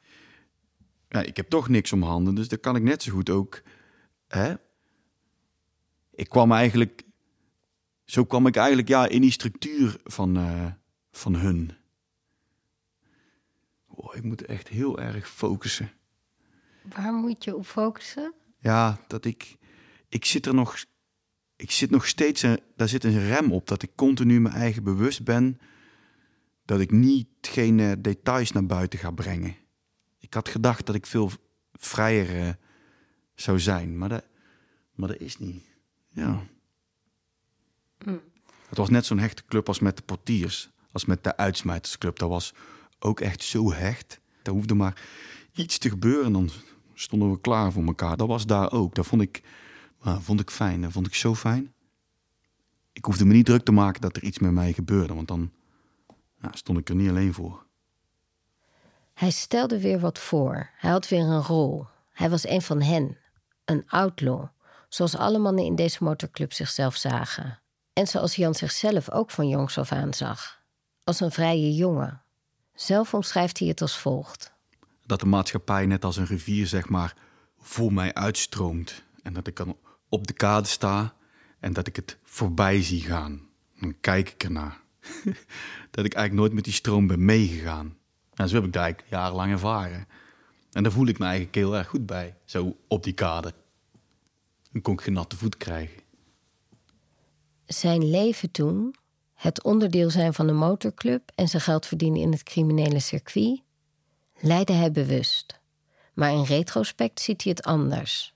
Ja, 1.12 1.23
ik 1.23 1.37
heb 1.37 1.49
toch 1.49 1.69
niks 1.69 1.92
om 1.92 2.02
handen, 2.02 2.35
dus 2.35 2.49
dan 2.49 2.61
kan 2.61 2.76
ik 2.76 2.83
net 2.83 3.02
zo 3.02 3.12
goed 3.12 3.31
ook. 3.31 3.62
Hè? 4.28 4.54
Ik 6.11 6.28
kwam 6.28 6.52
eigenlijk. 6.52 7.02
Zo 8.04 8.25
kwam 8.25 8.47
ik 8.47 8.57
eigenlijk 8.57 8.88
ja, 8.88 9.09
in 9.09 9.21
die 9.21 9.31
structuur 9.31 9.97
van, 10.04 10.37
eh, 10.37 10.66
van 11.11 11.35
hun. 11.35 11.73
Oh, 13.87 14.16
ik 14.16 14.23
moet 14.23 14.45
echt 14.45 14.69
heel 14.69 15.00
erg 15.00 15.28
focussen. 15.28 15.90
Waar 16.83 17.12
moet 17.12 17.45
je 17.45 17.57
op 17.57 17.66
focussen? 17.66 18.35
Ja, 18.59 19.00
dat 19.07 19.25
ik. 19.25 19.57
Ik 20.09 20.25
zit 20.25 20.47
er 20.47 20.54
nog. 20.54 20.85
Ik 21.57 21.71
zit 21.71 21.90
nog 21.90 22.07
steeds. 22.07 22.42
Een, 22.42 22.61
daar 22.76 22.88
zit 22.88 23.04
een 23.04 23.26
rem 23.26 23.52
op. 23.52 23.69
Dat 23.69 23.83
ik 23.83 23.90
continu 23.95 24.40
mijn 24.40 24.54
eigen 24.54 24.83
bewust 24.83 25.25
ben. 25.25 25.61
Dat 26.64 26.81
ik 26.81 26.90
niet 26.90 27.28
geen 27.40 27.81
eh, 27.81 27.92
details 27.99 28.52
naar 28.52 28.66
buiten 28.66 28.99
ga 28.99 29.11
brengen. 29.11 29.57
Ik 30.23 30.35
had 30.35 30.49
gedacht 30.49 30.87
dat 30.87 30.95
ik 30.95 31.07
veel 31.07 31.31
vrijer 31.73 32.47
eh, 32.47 32.55
zou 33.35 33.61
zijn. 33.61 33.99
Maar 33.99 34.09
dat, 34.09 34.25
maar 34.95 35.09
dat 35.09 35.21
is 35.21 35.38
niet. 35.38 35.64
Ja. 36.09 36.43
Het 38.69 38.79
was 38.79 38.91
net 38.91 39.07
zo'n 39.07 39.19
hechte 39.19 39.45
club 39.47 39.69
als 39.69 39.79
met 39.79 39.97
de 39.97 40.02
portiers. 40.02 40.71
Als 40.93 41.05
met 41.05 41.25
de 41.25 41.37
uitsmijtersclub. 41.37 42.19
Dat 42.19 42.29
was 42.29 42.55
ook 42.99 43.21
echt 43.21 43.43
zo 43.43 43.73
hecht. 43.73 44.21
Er 44.43 44.52
hoefde 44.52 44.75
maar 44.75 45.02
iets 45.55 45.79
te 45.79 45.88
gebeuren. 45.88 46.33
Dan 46.33 46.50
stonden 46.95 47.31
we 47.31 47.41
klaar 47.41 47.73
voor 47.73 47.85
elkaar. 47.85 48.17
Dat 48.17 48.29
was 48.29 48.47
daar 48.47 48.73
ook. 48.73 48.95
Dat 48.95 49.07
vond 49.07 49.23
ik, 49.23 49.43
nou, 50.02 50.23
vond 50.23 50.41
ik 50.41 50.50
fijn. 50.50 50.81
Dat 50.81 50.93
vond 50.93 51.07
ik 51.07 51.14
zo 51.14 51.35
fijn. 51.35 51.73
Ik 52.93 53.05
hoefde 53.05 53.25
me 53.25 53.33
niet 53.33 53.47
druk 53.47 53.64
te 53.64 53.73
maken 53.73 54.00
dat 54.00 54.17
er 54.17 54.23
iets 54.23 54.38
met 54.38 54.52
mij 54.52 54.73
gebeurde. 54.73 55.14
Want 55.14 55.29
dan 55.29 55.50
ja, 56.41 56.50
stond 56.52 56.79
ik 56.79 56.88
er 56.88 56.95
niet 56.95 57.09
alleen 57.09 57.35
voor. 57.35 57.62
Hij 59.23 59.31
stelde 59.31 59.81
weer 59.81 60.00
wat 60.00 60.19
voor. 60.19 60.71
Hij 60.76 60.91
had 60.91 61.09
weer 61.09 61.21
een 61.21 61.43
rol. 61.43 61.87
Hij 62.12 62.31
was 62.31 62.47
een 62.47 62.62
van 62.62 62.83
hen, 62.83 63.19
een 63.64 63.85
outlaw, 63.87 64.47
zoals 64.88 65.17
alle 65.17 65.38
mannen 65.38 65.64
in 65.64 65.75
deze 65.75 66.05
motorclub 66.05 66.52
zichzelf 66.52 66.97
zagen. 66.97 67.61
En 67.93 68.07
zoals 68.07 68.37
Jan 68.37 68.55
zichzelf 68.55 69.11
ook 69.11 69.31
van 69.31 69.49
jongs 69.49 69.79
af 69.79 69.93
aan 69.93 70.14
zag. 70.14 70.61
Als 71.05 71.21
een 71.21 71.31
vrije 71.31 71.75
jongen. 71.75 72.23
Zelf 72.75 73.14
omschrijft 73.14 73.59
hij 73.59 73.69
het 73.69 73.81
als 73.81 73.99
volgt. 73.99 74.52
dat 75.07 75.21
de 75.21 75.26
maatschappij 75.26 75.87
net 75.87 76.05
als 76.05 76.17
een 76.17 76.26
rivier, 76.26 76.67
zeg 76.67 76.88
maar, 76.88 77.14
voor 77.59 77.93
mij 77.93 78.14
uitstroomt. 78.14 79.02
En 79.23 79.33
dat 79.33 79.47
ik 79.47 79.57
dan 79.57 79.76
op 80.09 80.26
de 80.26 80.33
kade 80.33 80.69
sta 80.69 81.14
en 81.61 81.73
dat 81.73 81.87
ik 81.87 81.97
het 81.97 82.19
voorbij 82.23 82.83
zie 82.83 83.02
gaan. 83.02 83.49
Dan 83.81 83.95
kijk 84.00 84.31
ik 84.31 84.45
ernaar. 84.45 84.81
dat 85.91 86.05
ik 86.05 86.14
eigenlijk 86.14 86.33
nooit 86.33 86.52
met 86.52 86.64
die 86.64 86.73
stroom 86.73 87.07
ben 87.07 87.25
meegegaan. 87.25 88.00
En 88.35 88.49
zo 88.49 88.55
heb 88.55 88.65
ik 88.65 88.73
dat 88.73 88.83
eigenlijk 88.83 89.12
jarenlang 89.12 89.53
ervaren. 89.53 90.07
En 90.73 90.83
daar 90.83 90.93
voel 90.93 91.07
ik 91.07 91.19
me 91.19 91.25
eigenlijk 91.25 91.55
heel 91.55 91.77
erg 91.77 91.89
goed 91.89 92.07
bij, 92.07 92.37
zo 92.45 92.77
op 92.89 93.05
die 93.05 93.12
kade. 93.12 93.55
Dan 94.73 94.83
kon 94.83 94.93
ik 94.93 95.01
geen 95.01 95.15
natte 95.15 95.37
voet 95.37 95.57
krijgen. 95.57 96.03
Zijn 97.67 98.11
leven 98.11 98.51
toen, 98.51 98.95
het 99.35 99.62
onderdeel 99.62 100.11
zijn 100.11 100.35
van 100.35 100.47
de 100.47 100.53
motorclub 100.53 101.31
en 101.35 101.49
zijn 101.49 101.62
geld 101.62 101.87
verdienen 101.87 102.21
in 102.21 102.33
het 102.33 102.43
criminele 102.43 103.01
circuit, 103.01 103.61
leidde 104.41 104.73
hij 104.73 104.93
bewust. 104.93 105.61
Maar 106.15 106.33
in 106.33 106.45
retrospect 106.45 107.21
ziet 107.21 107.43
hij 107.43 107.53
het 107.57 107.65
anders. 107.65 108.35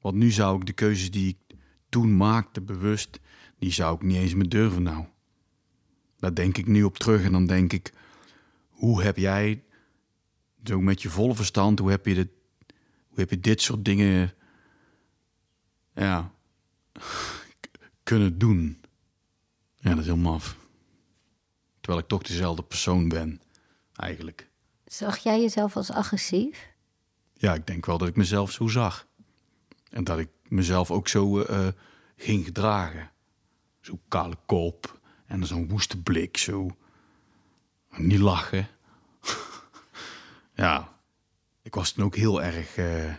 Want 0.00 0.16
nu 0.16 0.30
zou 0.30 0.60
ik 0.60 0.66
de 0.66 0.72
keuzes 0.72 1.10
die 1.10 1.28
ik 1.28 1.56
toen 1.88 2.16
maakte, 2.16 2.60
bewust, 2.60 3.18
die 3.58 3.72
zou 3.72 3.94
ik 3.94 4.02
niet 4.02 4.16
eens 4.16 4.34
meer 4.34 4.48
durven 4.48 4.82
nou. 4.82 5.04
Daar 6.18 6.34
denk 6.34 6.56
ik 6.58 6.66
nu 6.66 6.82
op 6.82 6.98
terug 6.98 7.24
en 7.24 7.32
dan 7.32 7.46
denk 7.46 7.72
ik, 7.72 7.92
hoe 8.76 9.02
heb 9.02 9.16
jij, 9.16 9.64
zo 10.64 10.80
met 10.80 11.02
je 11.02 11.08
volle 11.08 11.34
verstand, 11.34 11.78
hoe 11.78 11.90
heb 11.90 12.06
je, 12.06 12.14
dit, 12.14 12.28
hoe 13.08 13.18
heb 13.18 13.30
je 13.30 13.40
dit 13.40 13.62
soort 13.62 13.84
dingen, 13.84 14.34
ja, 15.94 16.32
kunnen 18.02 18.38
doen? 18.38 18.80
Ja, 19.76 19.90
dat 19.90 19.98
is 19.98 20.06
heel 20.06 20.16
maf. 20.16 20.56
Terwijl 21.80 22.02
ik 22.02 22.08
toch 22.08 22.22
dezelfde 22.22 22.62
persoon 22.62 23.08
ben, 23.08 23.40
eigenlijk. 23.96 24.48
Zag 24.84 25.18
jij 25.18 25.40
jezelf 25.40 25.76
als 25.76 25.90
agressief? 25.90 26.74
Ja, 27.34 27.54
ik 27.54 27.66
denk 27.66 27.86
wel 27.86 27.98
dat 27.98 28.08
ik 28.08 28.16
mezelf 28.16 28.52
zo 28.52 28.68
zag. 28.68 29.06
En 29.90 30.04
dat 30.04 30.18
ik 30.18 30.28
mezelf 30.48 30.90
ook 30.90 31.08
zo 31.08 31.40
eh, 31.40 31.68
ging 32.16 32.44
gedragen. 32.44 33.10
Zo 33.80 34.00
kale 34.08 34.36
kop 34.46 35.00
en 35.26 35.46
zo'n 35.46 35.68
woeste 35.68 36.02
blik, 36.02 36.36
zo. 36.36 36.76
Niet 37.96 38.18
lachen. 38.18 38.68
ja, 40.54 40.98
ik 41.62 41.74
was 41.74 41.92
toen 41.92 42.04
ook 42.04 42.16
heel 42.16 42.42
erg. 42.42 42.76
eh. 42.76 43.14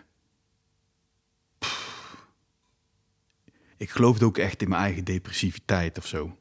Ik 3.78 3.90
geloofde 3.90 4.26
ook 4.26 4.38
echt 4.38 4.62
in 4.62 4.70
mijn 4.70 4.82
eigen 4.82 5.04
depressiviteit 5.04 5.98
of 5.98 6.08
zo. 6.08 6.38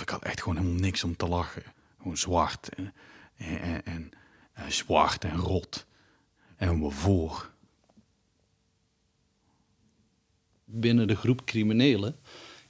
Ik 0.00 0.08
had 0.08 0.22
echt 0.22 0.42
gewoon 0.42 0.56
helemaal 0.58 0.80
niks 0.80 1.04
om 1.04 1.16
te 1.16 1.28
lachen. 1.28 1.62
Gewoon 1.96 2.16
zwart 2.16 2.68
en, 2.68 2.94
en, 3.36 3.84
en, 3.84 4.10
en 4.52 4.72
zwart 4.72 5.24
en 5.24 5.36
rot. 5.36 5.86
En 6.56 6.80
waarvoor? 6.80 7.54
binnen 10.66 11.08
de 11.08 11.16
groep 11.16 11.44
criminelen 11.44 12.16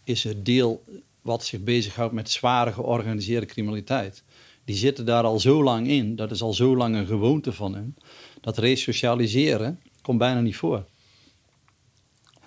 is 0.05 0.25
er 0.25 0.45
deel 0.45 0.85
wat 1.27 1.45
zich 1.45 1.61
bezighoudt 1.61 2.13
met 2.15 2.31
zware 2.31 2.73
georganiseerde 2.73 3.47
criminaliteit. 3.47 4.23
Die 4.65 4.77
zitten 4.77 5.07
daar 5.07 5.25
al 5.25 5.41
zo 5.41 5.63
lang 5.63 5.89
in, 5.89 6.17
dat 6.17 6.31
is 6.31 6.43
al 6.43 6.53
zo 6.53 6.77
lang 6.77 6.97
een 6.97 7.07
gewoonte 7.07 7.53
van 7.53 7.75
hen, 7.75 7.97
dat 8.41 8.59
resocialiseren 8.59 9.81
komt 10.03 10.19
bijna 10.19 10.41
niet 10.41 10.57
voor. 10.57 10.85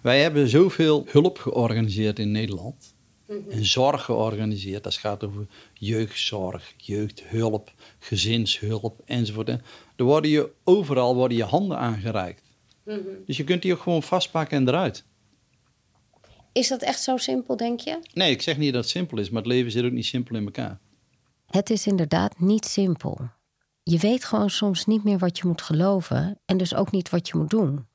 Wij 0.01 0.21
hebben 0.21 0.49
zoveel 0.49 1.05
hulp 1.07 1.37
georganiseerd 1.37 2.19
in 2.19 2.31
Nederland. 2.31 2.93
En 3.49 3.65
zorg 3.65 4.03
georganiseerd. 4.03 4.83
Dat 4.83 4.95
gaat 4.95 5.23
over 5.23 5.47
jeugdzorg, 5.73 6.73
jeugdhulp, 6.77 7.73
gezinshulp 7.99 9.01
enzovoort. 9.05 9.49
En 9.49 9.61
er 9.95 10.03
worden 10.03 10.31
je, 10.31 10.49
overal 10.63 11.15
worden 11.15 11.37
je 11.37 11.43
handen 11.43 11.77
aangereikt. 11.77 12.43
Dus 13.25 13.37
je 13.37 13.43
kunt 13.43 13.61
die 13.61 13.73
ook 13.73 13.81
gewoon 13.81 14.03
vastpakken 14.03 14.57
en 14.57 14.67
eruit. 14.67 15.03
Is 16.51 16.67
dat 16.67 16.81
echt 16.81 17.01
zo 17.01 17.17
simpel, 17.17 17.57
denk 17.57 17.79
je? 17.79 17.99
Nee, 18.13 18.31
ik 18.31 18.41
zeg 18.41 18.57
niet 18.57 18.73
dat 18.73 18.81
het 18.81 18.91
simpel 18.91 19.17
is, 19.17 19.29
maar 19.29 19.41
het 19.41 19.51
leven 19.51 19.71
zit 19.71 19.83
ook 19.83 19.91
niet 19.91 20.05
simpel 20.05 20.35
in 20.35 20.45
elkaar. 20.45 20.79
Het 21.45 21.69
is 21.69 21.87
inderdaad 21.87 22.39
niet 22.39 22.65
simpel. 22.65 23.29
Je 23.83 23.97
weet 23.97 24.25
gewoon 24.25 24.49
soms 24.49 24.85
niet 24.85 25.03
meer 25.03 25.17
wat 25.17 25.37
je 25.37 25.47
moet 25.47 25.61
geloven 25.61 26.39
en 26.45 26.57
dus 26.57 26.75
ook 26.75 26.91
niet 26.91 27.09
wat 27.09 27.27
je 27.27 27.37
moet 27.37 27.49
doen. 27.49 27.87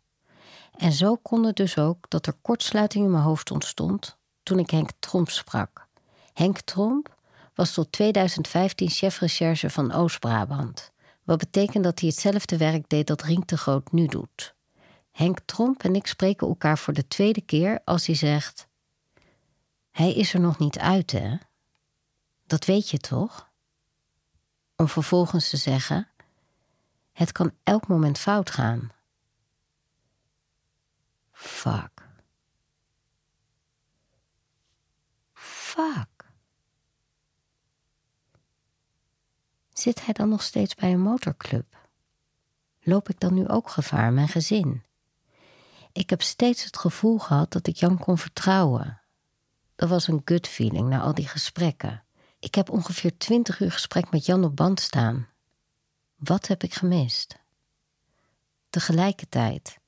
En 0.77 0.93
zo 0.93 1.17
kon 1.17 1.45
het 1.45 1.57
dus 1.57 1.79
ook 1.79 2.11
dat 2.11 2.27
er 2.27 2.37
kortsluiting 2.43 3.05
in 3.05 3.11
mijn 3.11 3.23
hoofd 3.23 3.51
ontstond 3.51 4.17
toen 4.43 4.59
ik 4.59 4.71
Henk 4.71 4.91
Tromp 4.99 5.31
sprak. 5.31 5.87
Henk 6.33 6.61
Tromp 6.61 7.17
was 7.55 7.73
tot 7.73 7.93
2015 7.93 8.91
chefrecherche 8.91 9.71
van 9.71 9.93
Oost-Brabant. 9.93 10.93
Wat 11.25 11.39
betekent 11.39 11.85
dat 11.85 12.01
hij 12.01 12.09
hetzelfde 12.09 12.57
werk 12.57 12.89
deed 12.89 13.07
dat 13.07 13.23
Rink 13.23 13.47
de 13.47 13.57
Groot 13.57 13.93
nu 13.93 14.07
doet. 14.07 14.54
Henk 15.15 15.39
Tromp 15.45 15.83
en 15.83 15.95
ik 15.95 16.07
spreken 16.07 16.49
elkaar 16.49 16.79
voor 16.79 16.93
de 16.93 17.09
tweede 17.09 17.41
keer 17.41 17.81
als 17.85 18.07
hij 18.07 18.15
zegt: 18.15 18.69
Hij 19.91 20.15
is 20.15 20.35
er 20.35 20.41
nog 20.41 20.59
niet 20.59 20.79
uit, 20.79 21.11
hè? 21.11 21.37
Dat 22.47 22.65
weet 22.65 22.91
je 22.91 22.99
toch? 22.99 23.51
Om 24.77 24.89
vervolgens 24.89 25.51
te 25.51 25.57
zeggen: 25.57 26.09
Het 27.13 27.33
kan 27.33 27.55
elk 27.63 27.89
moment 27.89 28.19
fout 28.19 28.51
gaan. 28.51 28.93
Fuck. 31.33 32.09
Fuck. 35.33 36.33
Zit 39.73 40.05
hij 40.05 40.15
dan 40.15 40.29
nog 40.29 40.43
steeds 40.43 40.75
bij 40.75 40.93
een 40.93 41.01
motorclub? 41.01 41.77
Loop 42.81 43.09
ik 43.09 43.21
dan 43.21 43.35
nu 43.35 43.49
ook 43.49 43.71
gevaar, 43.71 44.13
mijn 44.13 44.29
gezin? 44.29 44.84
Ik 45.95 46.11
heb 46.11 46.23
steeds 46.23 46.65
het 46.65 46.77
gevoel 46.77 47.19
gehad 47.19 47.53
dat 47.53 47.67
ik 47.67 47.77
Jan 47.77 47.99
kon 47.99 48.19
vertrouwen. 48.19 49.01
Dat 49.75 49.89
was 49.89 50.09
een 50.09 50.23
gut 50.25 50.49
feeling 50.49 50.89
na 50.89 51.01
al 51.01 51.15
die 51.15 51.29
gesprekken. 51.29 52.05
Ik 52.39 52.55
heb 52.55 52.71
ongeveer 52.71 53.19
twintig 53.19 53.61
uur 53.61 53.73
gesprek 53.73 54.11
met 54.11 54.27
Jan 54.27 54.45
op 54.45 54.57
band 54.57 54.81
staan. 54.81 55.29
Wat 56.17 56.47
heb 56.47 56.63
ik 56.63 56.75
gemist? 56.75 57.39
Tegelijkertijd, 58.71 59.79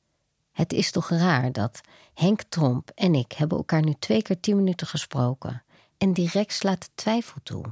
het 0.53 0.73
is 0.73 0.91
toch 0.91 1.09
raar 1.09 1.53
dat 1.53 1.81
Henk 2.15 2.43
Tromp 2.43 2.91
en 2.95 3.15
ik 3.15 3.33
hebben 3.33 3.59
elkaar 3.59 3.83
nu 3.83 3.95
twee 3.99 4.23
keer 4.23 4.41
tien 4.41 4.57
minuten 4.57 4.87
gesproken 4.87 5.63
en 5.99 6.13
direct 6.13 6.53
slaat 6.53 6.81
de 6.81 6.91
twijfel 6.95 7.41
toe. 7.43 7.65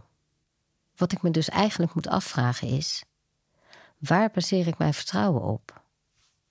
Wat 0.97 1.13
ik 1.13 1.23
me 1.23 1.31
dus 1.31 1.49
eigenlijk 1.49 1.95
moet 1.95 2.09
afvragen 2.09 2.69
is: 2.69 3.05
waar 3.99 4.31
baseer 4.31 4.67
ik 4.67 4.79
mijn 4.79 4.95
vertrouwen 4.95 5.43
op? 5.43 5.83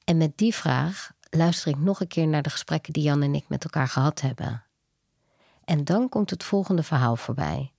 En 0.03 0.17
met 0.17 0.37
die 0.37 0.55
vraag 0.55 1.12
luister 1.35 1.71
ik 1.71 1.77
nog 1.77 1.99
een 1.99 2.07
keer 2.07 2.27
naar 2.27 2.41
de 2.41 2.49
gesprekken 2.49 2.93
die 2.93 3.03
Jan 3.03 3.21
en 3.21 3.35
ik 3.35 3.47
met 3.47 3.63
elkaar 3.63 3.87
gehad 3.87 4.21
hebben. 4.21 4.65
En 5.65 5.83
dan 5.83 6.09
komt 6.09 6.29
het 6.29 6.43
volgende 6.43 6.83
verhaal 6.83 7.15
voorbij. 7.15 7.73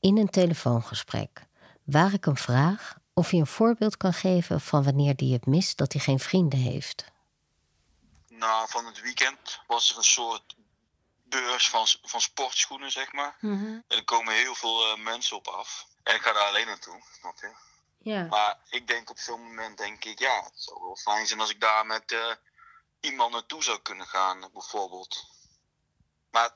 In 0.00 0.16
een 0.16 0.30
telefoongesprek, 0.30 1.46
waar 1.84 2.12
ik 2.12 2.24
hem 2.24 2.36
vraag 2.36 2.98
of 3.14 3.30
hij 3.30 3.40
een 3.40 3.46
voorbeeld 3.46 3.96
kan 3.96 4.12
geven 4.12 4.60
van 4.60 4.82
wanneer 4.84 5.12
hij 5.16 5.28
het 5.28 5.46
mist 5.46 5.78
dat 5.78 5.92
hij 5.92 6.02
geen 6.02 6.18
vrienden 6.18 6.58
heeft. 6.58 7.04
Nou, 8.28 8.68
van 8.68 8.86
het 8.86 9.00
weekend 9.00 9.60
was 9.66 9.90
er 9.90 9.96
een 9.96 10.02
soort 10.04 10.56
beurs 11.24 11.70
van, 11.70 11.86
van 12.02 12.20
sportschoenen, 12.20 12.90
zeg 12.90 13.12
maar. 13.12 13.36
En 13.40 13.84
er 13.88 14.04
komen 14.04 14.34
heel 14.34 14.54
veel 14.54 14.92
eh, 14.92 14.98
mensen 14.98 15.36
op 15.36 15.46
af. 15.46 15.86
En 16.02 16.14
ik 16.14 16.20
ga 16.20 16.32
daar 16.32 16.48
alleen 16.48 16.66
naartoe, 16.66 17.02
snap 17.18 17.36
je? 17.40 17.50
Ja. 18.02 18.24
Maar 18.24 18.58
ik 18.68 18.86
denk 18.86 19.10
op 19.10 19.18
zo'n 19.18 19.40
moment, 19.40 19.78
denk 19.78 20.04
ik, 20.04 20.18
ja, 20.18 20.42
het 20.44 20.52
zou 20.54 20.80
wel 20.80 20.96
fijn 20.96 21.26
zijn 21.26 21.40
als 21.40 21.50
ik 21.50 21.60
daar 21.60 21.86
met 21.86 22.12
eh, 22.12 22.32
iemand 23.00 23.32
naartoe 23.32 23.62
zou 23.62 23.78
kunnen 23.78 24.06
gaan, 24.06 24.50
bijvoorbeeld. 24.52 25.24
Maar 26.30 26.54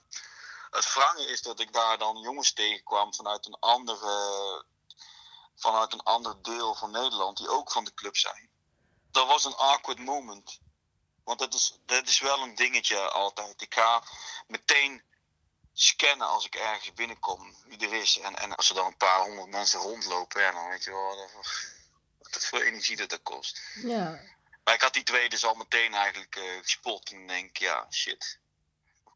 het 0.70 0.92
wrange 0.92 1.26
is 1.26 1.42
dat 1.42 1.60
ik 1.60 1.72
daar 1.72 1.98
dan 1.98 2.20
jongens 2.20 2.52
tegenkwam 2.52 3.14
vanuit 3.14 3.46
een 3.46 3.58
andere, 3.58 4.64
vanuit 5.54 5.92
een 5.92 6.02
ander 6.02 6.42
deel 6.42 6.74
van 6.74 6.90
Nederland, 6.90 7.36
die 7.36 7.48
ook 7.48 7.72
van 7.72 7.84
de 7.84 7.94
club 7.94 8.16
zijn. 8.16 8.50
Dat 9.10 9.26
was 9.26 9.44
een 9.44 9.56
awkward 9.56 9.98
moment. 9.98 10.60
Want 11.24 11.38
dat 11.38 11.54
is, 11.54 11.78
dat 11.86 12.06
is 12.06 12.20
wel 12.20 12.42
een 12.42 12.54
dingetje 12.54 12.98
altijd. 13.10 13.62
Ik 13.62 13.74
ga 13.74 14.02
meteen 14.46 15.02
scannen 15.72 16.26
als 16.26 16.46
ik 16.46 16.54
ergens 16.54 16.92
binnenkom 16.92 17.56
wie 17.66 17.78
er 17.78 17.92
is. 17.92 18.18
En, 18.18 18.36
en 18.36 18.54
als 18.54 18.68
er 18.68 18.74
dan 18.74 18.86
een 18.86 18.96
paar 18.96 19.20
honderd 19.20 19.48
mensen 19.48 19.80
rondlopen, 19.80 20.42
ja, 20.42 20.52
dan 20.52 20.68
weet 20.68 20.84
je 20.84 20.90
wel 20.90 21.16
dat, 21.16 21.30
wat 22.18 22.44
voor 22.44 22.60
energie 22.60 22.96
dat, 22.96 23.10
dat 23.10 23.22
kost. 23.22 23.60
ja. 23.74 24.20
Maar 24.64 24.74
ik 24.74 24.80
had 24.80 24.94
die 24.94 25.02
twee 25.02 25.28
dus 25.28 25.44
al 25.44 25.54
meteen 25.54 25.94
eigenlijk 25.94 26.36
eh, 26.36 26.58
gespot. 26.62 27.10
En 27.10 27.26
denk, 27.26 27.56
ja, 27.56 27.86
shit. 27.90 28.38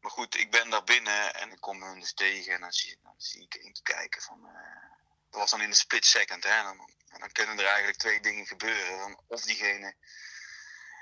Maar 0.01 0.11
goed, 0.11 0.37
ik 0.37 0.51
ben 0.51 0.69
daar 0.69 0.83
binnen 0.83 1.35
en 1.35 1.51
ik 1.51 1.59
kom 1.59 1.83
hun 1.83 1.99
dus 1.99 2.13
tegen. 2.13 2.53
En 2.53 2.61
dan 2.61 2.71
zie, 2.71 2.99
dan 3.03 3.13
zie 3.17 3.43
ik 3.43 3.55
eentje 3.55 3.83
kijken 3.83 4.21
van... 4.21 4.45
eh, 4.45 4.89
dat 5.29 5.39
was 5.39 5.51
dan 5.51 5.61
in 5.61 5.69
een 5.69 5.75
split 5.75 6.05
second, 6.05 6.43
hè. 6.43 6.63
Dan, 6.63 6.91
en 7.07 7.19
dan 7.19 7.31
kunnen 7.31 7.59
er 7.59 7.65
eigenlijk 7.65 7.97
twee 7.97 8.21
dingen 8.21 8.45
gebeuren. 8.45 8.97
Dan, 8.97 9.23
of 9.27 9.41
diegene, 9.41 9.95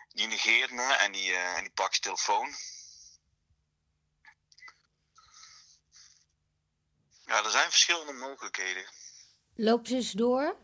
die 0.09 0.27
negeert 0.27 0.71
me 0.71 0.93
en 0.93 1.11
die, 1.11 1.33
eh, 1.33 1.55
en 1.55 1.63
die 1.63 1.73
pakt 1.73 1.91
zijn 1.95 2.01
telefoon. 2.01 2.55
Ja, 7.25 7.43
er 7.43 7.51
zijn 7.51 7.69
verschillende 7.69 8.13
mogelijkheden. 8.13 8.85
Loop 9.55 9.87
ze 9.87 9.95
eens 9.95 10.11
door. 10.11 10.55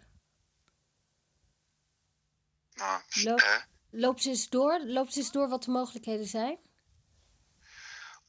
Nou, 2.73 3.01
Loop-? 3.09 3.71
Loop 3.95 4.19
ze 4.19 4.29
eens 4.29 4.49
door. 4.49 4.79
Loop 4.85 5.09
ze 5.09 5.19
eens 5.19 5.31
door 5.31 5.49
wat 5.49 5.63
de 5.63 5.71
mogelijkheden 5.71 6.25
zijn. 6.25 6.59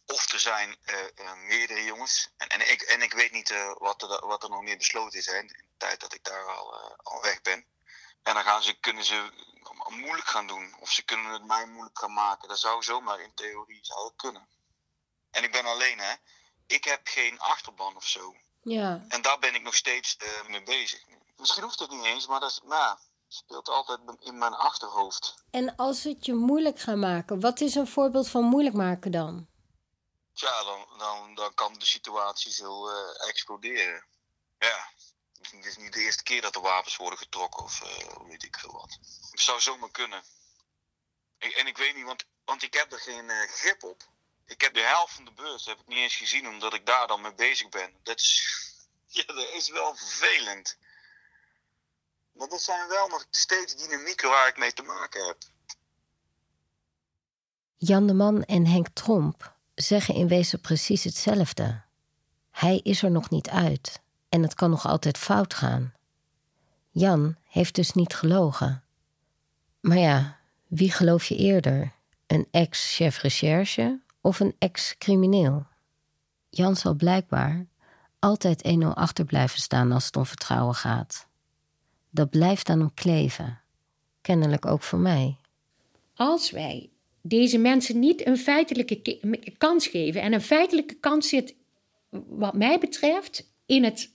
Of 0.06 0.32
er 0.32 0.40
zijn 0.40 0.76
eh, 0.84 1.04
eh, 1.14 1.36
meerdere 1.36 1.84
jongens. 1.84 2.30
En, 2.36 2.48
en, 2.48 2.70
ik, 2.70 2.82
en 2.82 3.02
ik 3.02 3.12
weet 3.12 3.32
niet 3.32 3.50
eh, 3.50 3.74
wat, 3.78 4.02
er, 4.02 4.26
wat 4.26 4.42
er 4.42 4.50
nog 4.50 4.62
meer 4.62 4.76
besloten 4.76 5.18
is 5.18 5.26
hè, 5.26 5.38
in 5.38 5.46
de 5.46 5.64
tijd 5.76 6.00
dat 6.00 6.14
ik 6.14 6.24
daar 6.24 6.46
al, 6.46 6.96
al 6.96 7.22
weg 7.22 7.42
ben. 7.42 7.66
En 8.22 8.34
dan 8.34 8.42
gaan 8.42 8.62
ze, 8.62 8.80
kunnen 8.80 9.04
ze 9.04 9.30
moeilijk 9.88 10.26
gaan 10.26 10.46
doen. 10.46 10.76
Of 10.80 10.90
ze 10.90 11.04
kunnen 11.04 11.32
het 11.32 11.44
mij 11.44 11.66
moeilijk 11.66 11.98
gaan 11.98 12.12
maken. 12.12 12.48
Dat 12.48 12.58
zou 12.58 12.82
zomaar 12.82 13.20
in 13.20 13.34
theorie 13.34 13.84
zou 13.84 14.12
kunnen. 14.16 14.48
En 15.30 15.44
ik 15.44 15.52
ben 15.52 15.64
alleen 15.64 15.98
hè. 15.98 16.14
Ik 16.66 16.84
heb 16.84 17.00
geen 17.04 17.40
achterban 17.40 17.96
of 17.96 18.06
zo. 18.06 18.36
Ja. 18.62 19.04
En 19.08 19.22
daar 19.22 19.38
ben 19.38 19.54
ik 19.54 19.62
nog 19.62 19.74
steeds 19.74 20.16
mee 20.48 20.62
bezig. 20.62 21.04
Misschien 21.36 21.62
hoeft 21.62 21.78
het 21.78 21.90
niet 21.90 22.04
eens, 22.04 22.26
maar 22.26 22.40
dat 22.40 22.50
is, 22.50 22.60
nou, 22.62 22.80
ja, 22.80 22.98
speelt 23.28 23.68
altijd 23.68 24.00
in 24.20 24.38
mijn 24.38 24.54
achterhoofd. 24.54 25.34
En 25.50 25.76
als 25.76 26.02
we 26.02 26.08
het 26.08 26.26
je 26.26 26.34
moeilijk 26.34 26.80
gaan 26.80 26.98
maken, 26.98 27.40
wat 27.40 27.60
is 27.60 27.74
een 27.74 27.86
voorbeeld 27.86 28.28
van 28.28 28.44
moeilijk 28.44 28.76
maken 28.76 29.10
dan? 29.10 29.46
Ja, 30.32 30.64
dan, 30.64 30.86
dan, 30.98 31.34
dan 31.34 31.54
kan 31.54 31.72
de 31.74 31.86
situatie 31.86 32.52
zo 32.52 32.88
eh, 32.88 33.28
exploderen. 33.28 34.04
Ja, 34.58 34.88
het 35.32 35.46
is 35.46 35.52
niet- 35.52 35.64
het 35.64 35.76
is 35.76 35.82
niet 35.82 35.92
de 35.92 36.00
eerste 36.00 36.22
keer 36.22 36.40
dat 36.42 36.54
er 36.54 36.60
wapens 36.60 36.96
worden 36.96 37.18
getrokken 37.18 37.64
of 37.64 37.82
eh, 37.82 38.26
weet 38.28 38.42
ik 38.42 38.58
veel 38.58 38.72
wat. 38.72 38.98
Het 39.30 39.40
zou 39.40 39.60
zomaar 39.60 39.90
kunnen. 39.90 40.22
Ik, 41.38 41.52
en 41.52 41.66
ik 41.66 41.76
weet 41.76 41.94
niet, 41.96 42.04
want, 42.04 42.24
want 42.44 42.62
ik 42.62 42.74
heb 42.74 42.92
er 42.92 43.00
geen 43.00 43.30
eh, 43.30 43.48
grip 43.48 43.82
op. 43.84 44.02
Ik 44.46 44.60
heb 44.60 44.74
de 44.74 44.80
helft 44.80 45.14
van 45.14 45.24
de 45.24 45.32
beurs 45.32 45.64
heb 45.66 45.80
ik 45.80 45.86
niet 45.86 45.98
eens 45.98 46.16
gezien, 46.16 46.48
omdat 46.48 46.74
ik 46.74 46.86
daar 46.86 47.06
dan 47.06 47.20
mee 47.20 47.34
bezig 47.34 47.68
ben. 47.68 47.94
Dat 48.02 48.18
is, 48.18 48.42
ja, 49.06 49.24
dat 49.24 49.48
is 49.48 49.68
wel 49.68 49.96
vervelend. 49.96 50.76
Maar 52.34 52.48
dat 52.48 52.62
zijn 52.62 52.88
wel 52.88 53.08
nog 53.08 53.26
steeds 53.30 53.76
dynamieken 53.76 54.28
waar 54.28 54.48
ik 54.48 54.58
mee 54.58 54.72
te 54.72 54.82
maken 54.82 55.26
heb. 55.26 55.36
Jan 57.76 58.06
de 58.06 58.14
Man 58.14 58.42
en 58.42 58.66
Henk 58.66 58.88
Tromp 58.88 59.54
zeggen 59.74 60.14
in 60.14 60.28
wezen 60.28 60.60
precies 60.60 61.04
hetzelfde. 61.04 61.82
Hij 62.50 62.80
is 62.82 63.02
er 63.02 63.10
nog 63.10 63.30
niet 63.30 63.48
uit 63.48 64.00
en 64.28 64.42
het 64.42 64.54
kan 64.54 64.70
nog 64.70 64.86
altijd 64.86 65.18
fout 65.18 65.54
gaan. 65.54 65.94
Jan 66.90 67.36
heeft 67.44 67.74
dus 67.74 67.92
niet 67.92 68.14
gelogen. 68.14 68.84
Maar 69.80 69.98
ja, 69.98 70.40
wie 70.66 70.92
geloof 70.92 71.24
je 71.24 71.36
eerder? 71.36 71.92
Een 72.26 72.48
ex-chef 72.50 73.18
recherche 73.18 74.00
of 74.20 74.40
een 74.40 74.56
ex-crimineel? 74.58 75.66
Jan 76.50 76.76
zal 76.76 76.94
blijkbaar 76.94 77.66
altijd 78.18 78.68
1-0 78.82 78.86
achter 78.86 79.24
blijven 79.24 79.60
staan 79.60 79.92
als 79.92 80.06
het 80.06 80.16
om 80.16 80.26
vertrouwen 80.26 80.74
gaat. 80.74 81.26
Dat 82.14 82.30
blijft 82.30 82.68
aan 82.68 82.78
hem 82.78 82.94
kleven. 82.94 83.60
Kennelijk 84.20 84.66
ook 84.66 84.82
voor 84.82 84.98
mij. 84.98 85.36
als 86.14 86.50
wij 86.50 86.90
deze 87.22 87.58
mensen 87.58 87.98
niet 87.98 88.26
een 88.26 88.36
feitelijke 88.36 89.00
ke- 89.02 89.52
kans 89.58 89.86
geven. 89.86 90.22
En 90.22 90.32
een 90.32 90.40
feitelijke 90.40 90.94
kans 90.94 91.28
zit, 91.28 91.54
wat 92.26 92.54
mij 92.54 92.78
betreft, 92.78 93.52
in 93.66 93.84
het 93.84 94.10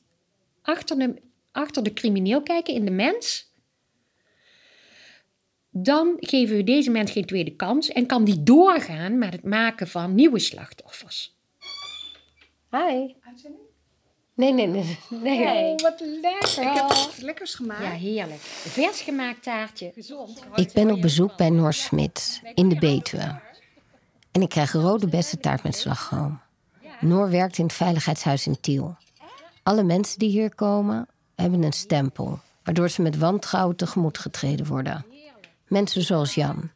achter 0.62 0.98
de, 0.98 1.22
achter 1.52 1.84
de 1.84 1.94
crimineel 1.94 2.44
kijken, 2.44 2.74
in 2.74 2.86
de 2.86 2.92
mens. 2.92 3.52
Dan 5.70 6.16
geven 6.20 6.56
we 6.56 6.64
deze 6.64 6.92
mens 6.92 7.12
geen 7.12 7.26
tweede 7.26 7.56
kans 7.56 7.90
en 7.90 8.06
kan 8.06 8.24
die 8.24 8.44
doorgaan 8.44 9.18
met 9.18 9.34
het 9.34 9.44
maken 9.44 9.88
van 9.88 10.16
nieuwe 10.16 10.40
slachtoffers. 10.40 11.38
Hi. 12.72 13.14
Nee, 14.40 14.54
nee, 14.54 14.68
nee. 14.68 14.98
nee. 15.24 15.46
Hey. 15.46 15.74
Wat 15.76 16.00
lekker. 16.22 16.62
Ik 16.62 16.74
heb 16.74 16.88
wat 16.88 17.18
lekkers 17.22 17.56
gemaakt. 17.56 17.82
Ja, 17.82 17.90
heerlijk. 17.90 18.40
Vers 18.42 19.02
gemaakt 19.02 19.44
taartje. 19.44 19.92
Gezond. 19.94 20.44
Ik 20.56 20.74
ben 20.74 20.92
op 20.92 21.02
bezoek 21.02 21.38
bij 21.38 21.50
Noor 21.50 21.74
Smit 21.74 22.42
in 22.54 22.70
de 22.70 22.76
Betuwe. 22.76 23.40
En 24.32 24.42
ik 24.42 24.50
krijg 24.50 24.72
rode 24.72 25.08
bessentaart 25.08 25.64
met 25.64 25.76
slagroom. 25.76 26.40
Noor 27.00 27.30
werkt 27.30 27.58
in 27.58 27.64
het 27.64 27.74
veiligheidshuis 27.74 28.48
in 28.48 28.60
Tiel. 28.60 28.96
Alle 29.64 29.84
mensen 29.84 30.20
die 30.20 30.30
hier 30.30 30.56
komen 30.56 31.08
hebben 31.36 31.64
een 31.64 31.74
stempel, 31.74 32.40
waardoor 32.64 32.90
ze 32.90 33.02
met 33.02 33.18
wantrouwen 33.18 33.76
tegemoet 33.76 34.18
getreden 34.18 34.66
worden. 34.66 35.06
Mensen 35.68 36.02
zoals 36.02 36.36
Jan. 36.36 36.70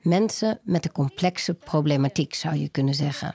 Mensen 0.00 0.58
met 0.62 0.84
een 0.84 0.92
complexe 0.92 1.54
problematiek, 1.54 2.34
zou 2.34 2.56
je 2.56 2.68
kunnen 2.68 2.94
zeggen. 2.94 3.34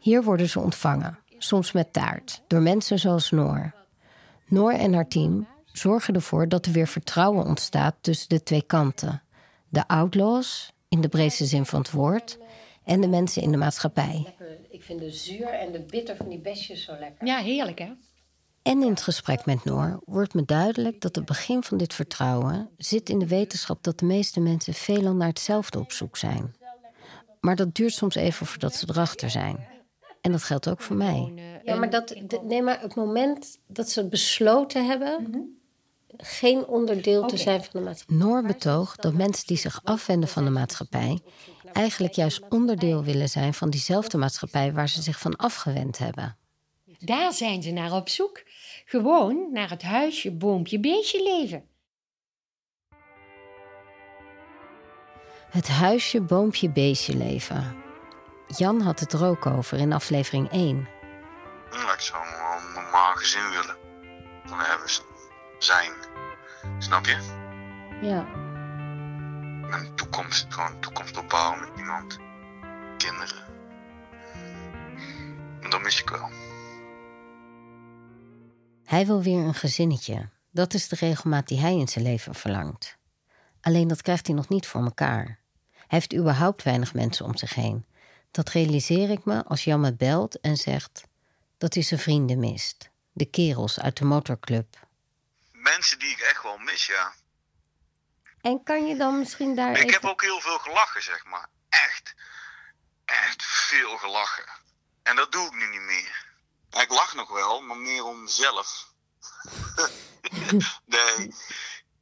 Hier 0.00 0.22
worden 0.22 0.48
ze 0.48 0.60
ontvangen, 0.60 1.18
soms 1.42 1.72
met 1.72 1.92
taart, 1.92 2.42
door 2.46 2.60
mensen 2.60 2.98
zoals 2.98 3.30
Noor. 3.30 3.74
Noor 4.46 4.72
en 4.72 4.92
haar 4.92 5.08
team 5.08 5.48
zorgen 5.72 6.14
ervoor 6.14 6.48
dat 6.48 6.66
er 6.66 6.72
weer 6.72 6.88
vertrouwen 6.88 7.44
ontstaat 7.44 7.94
tussen 8.00 8.28
de 8.28 8.42
twee 8.42 8.62
kanten. 8.62 9.22
De 9.68 9.88
outlaws, 9.88 10.72
in 10.88 11.00
de 11.00 11.08
breedste 11.08 11.44
zin 11.44 11.66
van 11.66 11.80
het 11.80 11.90
woord, 11.90 12.38
en 12.84 13.00
de 13.00 13.08
mensen 13.08 13.42
in 13.42 13.50
de 13.50 13.56
maatschappij. 13.56 14.34
Ik 14.68 14.82
vind 14.82 15.00
de 15.00 15.10
zuur 15.10 15.48
en 15.48 15.72
de 15.72 15.80
bitter 15.80 16.16
van 16.16 16.28
die 16.28 16.38
besjes 16.38 16.84
zo 16.84 16.92
lekker. 16.98 17.26
Ja, 17.26 17.38
heerlijk 17.38 17.78
hè? 17.78 17.92
En 18.62 18.82
in 18.82 18.90
het 18.90 19.02
gesprek 19.02 19.46
met 19.46 19.64
Noor 19.64 20.00
wordt 20.04 20.34
me 20.34 20.44
duidelijk 20.44 21.00
dat 21.00 21.16
het 21.16 21.24
begin 21.24 21.62
van 21.62 21.78
dit 21.78 21.94
vertrouwen 21.94 22.68
zit 22.76 23.08
in 23.08 23.18
de 23.18 23.26
wetenschap 23.26 23.82
dat 23.82 23.98
de 23.98 24.04
meeste 24.04 24.40
mensen 24.40 24.74
veelal 24.74 25.14
naar 25.14 25.28
hetzelfde 25.28 25.78
op 25.78 25.92
zoek 25.92 26.16
zijn. 26.16 26.54
Maar 27.40 27.56
dat 27.56 27.74
duurt 27.74 27.92
soms 27.92 28.14
even 28.14 28.46
voordat 28.46 28.74
ze 28.74 28.86
erachter 28.88 29.30
zijn. 29.30 29.66
En 30.20 30.32
dat 30.32 30.42
geldt 30.42 30.68
ook 30.68 30.80
voor 30.80 30.96
mij. 30.96 31.32
Ja, 31.64 31.74
maar 31.74 31.90
dat, 31.90 32.14
nee, 32.42 32.62
maar 32.62 32.80
het 32.80 32.94
moment 32.94 33.58
dat 33.66 33.90
ze 33.90 34.08
besloten 34.08 34.86
hebben, 34.86 35.58
geen 36.16 36.66
onderdeel 36.66 37.26
te 37.26 37.36
zijn 37.36 37.64
van 37.64 37.80
de 37.80 37.80
maatschappij. 37.80 38.16
Noor 38.16 38.42
betoogt 38.42 39.02
dat 39.02 39.14
mensen 39.14 39.46
die 39.46 39.56
zich 39.56 39.80
afwenden 39.84 40.28
van 40.28 40.44
de 40.44 40.50
maatschappij 40.50 41.18
eigenlijk 41.72 42.14
juist 42.14 42.42
onderdeel 42.48 43.04
willen 43.04 43.28
zijn 43.28 43.54
van 43.54 43.70
diezelfde 43.70 44.18
maatschappij 44.18 44.72
waar 44.72 44.88
ze 44.88 45.02
zich 45.02 45.18
van 45.18 45.36
afgewend 45.36 45.98
hebben. 45.98 46.36
Daar 46.98 47.32
zijn 47.32 47.62
ze 47.62 47.70
naar 47.70 47.92
op 47.92 48.08
zoek. 48.08 48.42
Gewoon 48.84 49.48
naar 49.52 49.70
het 49.70 49.82
huisje, 49.82 50.32
boompje, 50.32 50.80
beestje 50.80 51.22
leven. 51.22 51.64
Het 55.50 55.68
huisje, 55.68 56.20
boompje, 56.20 56.70
beestje 56.70 57.16
leven. 57.16 57.76
Jan 58.56 58.80
had 58.80 59.00
het 59.00 59.12
er 59.12 59.24
ook 59.24 59.46
over 59.46 59.78
in 59.78 59.92
aflevering 59.92 60.50
1. 60.50 60.88
Ja, 61.70 61.92
ik 61.92 62.00
zou 62.00 62.26
een 62.26 62.72
normaal 62.74 63.14
gezin 63.14 63.50
willen. 63.50 63.76
Dan 64.46 64.58
hebben 64.58 64.90
ze 64.90 65.02
zijn. 65.58 65.92
Snap 66.78 67.06
je? 67.06 67.16
Ja. 68.02 68.26
Een 69.70 69.94
toekomst, 69.94 70.46
gewoon 70.48 70.70
een 70.70 70.80
toekomst 70.80 71.16
opbouwen 71.18 71.60
met 71.60 71.78
iemand. 71.78 72.18
Kinderen. 72.96 73.44
En 75.60 75.70
dat 75.70 75.82
mis 75.82 76.00
ik 76.00 76.08
wel. 76.08 76.28
Hij 78.84 79.06
wil 79.06 79.22
weer 79.22 79.44
een 79.44 79.54
gezinnetje. 79.54 80.28
Dat 80.50 80.74
is 80.74 80.88
de 80.88 80.96
regelmaat 80.96 81.48
die 81.48 81.60
hij 81.60 81.76
in 81.76 81.88
zijn 81.88 82.04
leven 82.04 82.34
verlangt. 82.34 82.98
Alleen 83.60 83.88
dat 83.88 84.02
krijgt 84.02 84.26
hij 84.26 84.36
nog 84.36 84.48
niet 84.48 84.66
voor 84.66 84.82
elkaar. 84.82 85.38
Hij 85.70 85.98
heeft 85.98 86.14
überhaupt 86.14 86.62
weinig 86.62 86.94
mensen 86.94 87.24
om 87.24 87.36
zich 87.36 87.54
heen. 87.54 87.88
Dat 88.30 88.48
realiseer 88.48 89.10
ik 89.10 89.24
me 89.24 89.44
als 89.44 89.64
Jan 89.64 89.80
me 89.80 89.94
belt 89.94 90.40
en 90.40 90.56
zegt 90.56 91.02
dat 91.58 91.74
hij 91.74 91.82
zijn 91.82 92.00
vrienden 92.00 92.38
mist. 92.38 92.90
De 93.12 93.30
kerels 93.30 93.80
uit 93.80 93.96
de 93.96 94.04
motorclub. 94.04 94.76
Mensen 95.52 95.98
die 95.98 96.10
ik 96.10 96.20
echt 96.20 96.42
wel 96.42 96.58
mis, 96.58 96.86
ja. 96.86 97.12
En 98.40 98.62
kan 98.62 98.86
je 98.86 98.96
dan 98.96 99.18
misschien 99.18 99.54
daar 99.54 99.78
Ik 99.78 99.90
heb 99.90 100.04
ook 100.04 100.22
heel 100.22 100.40
veel 100.40 100.58
gelachen, 100.58 101.02
zeg 101.02 101.24
maar. 101.24 101.48
Echt. 101.68 102.14
Echt 103.04 103.44
veel 103.44 103.96
gelachen. 103.96 104.44
En 105.02 105.16
dat 105.16 105.32
doe 105.32 105.46
ik 105.46 105.52
nu 105.52 105.68
niet 105.68 105.80
meer. 105.80 106.26
Ik 106.70 106.90
lach 106.90 107.14
nog 107.14 107.28
wel, 107.28 107.60
maar 107.60 107.76
meer 107.76 108.04
om 108.04 108.22
mezelf. 108.22 108.92
nee. 110.84 111.34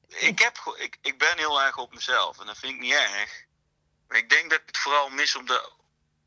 Ik, 0.09 0.39
heb, 0.39 0.75
ik, 0.77 0.99
ik 1.01 1.19
ben 1.19 1.37
heel 1.37 1.63
erg 1.63 1.77
op 1.77 1.95
mezelf 1.95 2.41
en 2.41 2.47
dat 2.47 2.59
vind 2.59 2.75
ik 2.75 2.81
niet 2.81 2.93
erg. 2.93 3.45
Maar 4.09 4.19
ik 4.19 4.29
denk 4.31 4.51
dat 4.51 4.61
ik 4.61 4.67
het 4.67 4.79
vooral 4.79 5.09
mis 5.09 5.37
om, 5.37 5.47
de, 5.47 5.73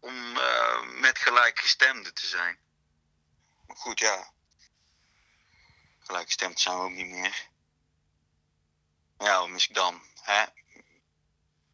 om 0.02 0.38
eh, 0.38 0.82
met 1.00 1.18
gelijkgestemden 1.18 2.14
te 2.14 2.28
zijn. 2.28 2.58
Maar 3.68 3.76
goed, 3.76 4.00
ja. 4.00 4.32
Gelijkgestemd 6.00 6.60
zijn 6.60 6.78
we 6.78 6.84
ook 6.84 6.92
niet 6.92 7.08
meer. 7.08 7.48
Ja, 9.18 9.40
wat 9.40 9.50
mis 9.50 9.68
ik 9.68 9.76
dan? 9.76 10.02
Hè? 10.22 10.44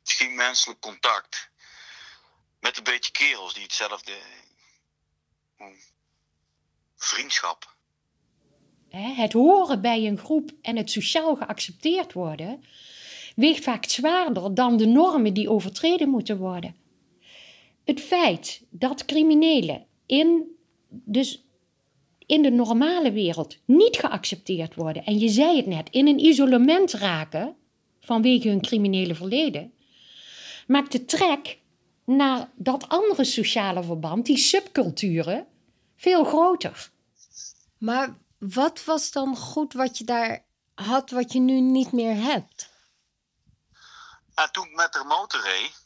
Misschien 0.02 0.36
menselijk 0.36 0.80
contact. 0.80 1.50
Met 2.60 2.78
een 2.78 2.84
beetje 2.84 3.12
kerels 3.12 3.54
die 3.54 3.64
hetzelfde. 3.64 4.18
hm, 5.58 5.76
Vriendschap. 6.96 7.76
Het 8.90 9.34
horen 9.34 9.82
bij 9.82 10.06
een 10.08 10.18
groep 10.18 10.52
en 10.62 10.76
het 10.76 10.92
sociaal 10.92 11.36
geaccepteerd 11.36 12.14
worden 12.14 12.66
weegt 13.36 13.64
vaak 13.64 13.86
zwaarder 13.86 14.54
dan 14.54 14.78
de 14.78 14.86
normen 14.86 15.34
die 15.34 15.50
overtreden 15.50 16.10
moeten 16.10 16.38
worden. 16.38 16.76
Het 17.88 18.02
feit 18.02 18.62
dat 18.70 19.06
criminelen 19.06 19.86
in, 20.06 20.58
dus 20.90 21.46
in 22.26 22.42
de 22.42 22.50
normale 22.50 23.12
wereld 23.12 23.58
niet 23.66 23.98
geaccepteerd 23.98 24.76
worden, 24.76 25.04
en 25.04 25.20
je 25.20 25.30
zei 25.30 25.58
het 25.58 25.66
net, 25.66 25.90
in 25.90 26.08
een 26.08 26.26
isolement 26.26 26.92
raken 26.92 27.56
vanwege 28.00 28.50
hun 28.50 28.62
criminele 28.62 29.16
verleden, 29.16 29.74
maakt 30.68 30.92
de 30.92 31.06
trek 31.06 31.60
naar 32.06 32.50
dat 32.56 32.90
andere 32.90 33.24
sociale 33.24 33.84
verband, 33.84 34.26
die 34.26 34.38
subculturen, 34.38 35.48
veel 35.96 36.24
groter. 36.24 36.90
Maar 37.78 38.18
wat 38.38 38.84
was 38.86 39.12
dan 39.12 39.36
goed 39.36 39.74
wat 39.74 39.98
je 39.98 40.04
daar 40.04 40.46
had 40.74 41.10
wat 41.10 41.34
je 41.34 41.40
nu 41.40 41.60
niet 41.60 41.92
meer 41.92 42.16
hebt? 42.16 42.70
Ja, 44.36 44.50
toen 44.50 44.66
ik 44.66 44.76
met 44.76 44.94
de 44.94 45.04
motor 45.04 45.42
reed, 45.42 45.86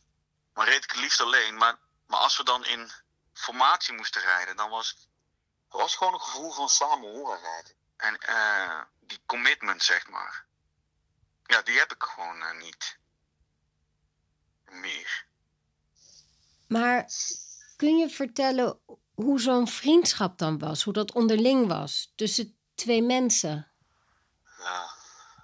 maar 0.54 0.66
reed 0.68 0.84
ik 0.84 0.92
het 0.92 1.02
liefst 1.02 1.22
alleen. 1.22 1.56
Maar, 1.58 1.80
maar 2.12 2.20
als 2.20 2.38
we 2.38 2.44
dan 2.44 2.66
in 2.66 2.92
formatie 3.34 3.94
moesten 3.94 4.22
rijden, 4.22 4.56
dan 4.56 4.70
was 4.70 5.10
er 5.72 5.78
was 5.78 5.96
gewoon 5.96 6.14
een 6.14 6.20
gevoel 6.20 6.52
van 6.52 6.70
samenhorigheid. 6.70 7.76
En 7.98 8.18
eh, 8.18 8.82
die 9.00 9.22
commitment, 9.26 9.84
zeg 9.84 10.08
maar. 10.08 10.46
Ja, 11.46 11.62
die 11.62 11.78
heb 11.78 11.94
ik 11.94 12.04
gewoon 12.04 12.42
eh, 12.42 12.62
niet 12.62 12.98
meer. 14.66 15.26
Maar 16.68 17.06
kun 17.76 17.98
je 17.98 18.10
vertellen 18.10 18.80
hoe 19.14 19.40
zo'n 19.40 19.68
vriendschap 19.68 20.38
dan 20.38 20.60
was? 20.60 20.84
Hoe 20.84 20.94
dat 20.94 21.14
onderling 21.14 21.68
was 21.68 22.14
tussen 22.16 22.58
twee 22.76 23.02
mensen? 23.02 23.72
Ja, 24.58 24.90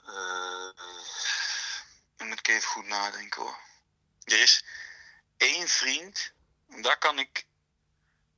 eh, 0.06 0.72
dan 2.16 2.28
moet 2.28 2.40
ik 2.40 2.48
even 2.48 2.70
goed 2.70 2.88
nadenken 2.88 3.42
hoor. 3.42 3.60
Er 4.24 4.42
is 4.42 4.66
één 5.38 5.68
vriend, 5.68 6.36
en 6.37 6.37
daar 6.68 6.98
kan 6.98 7.20
ik. 7.20 7.48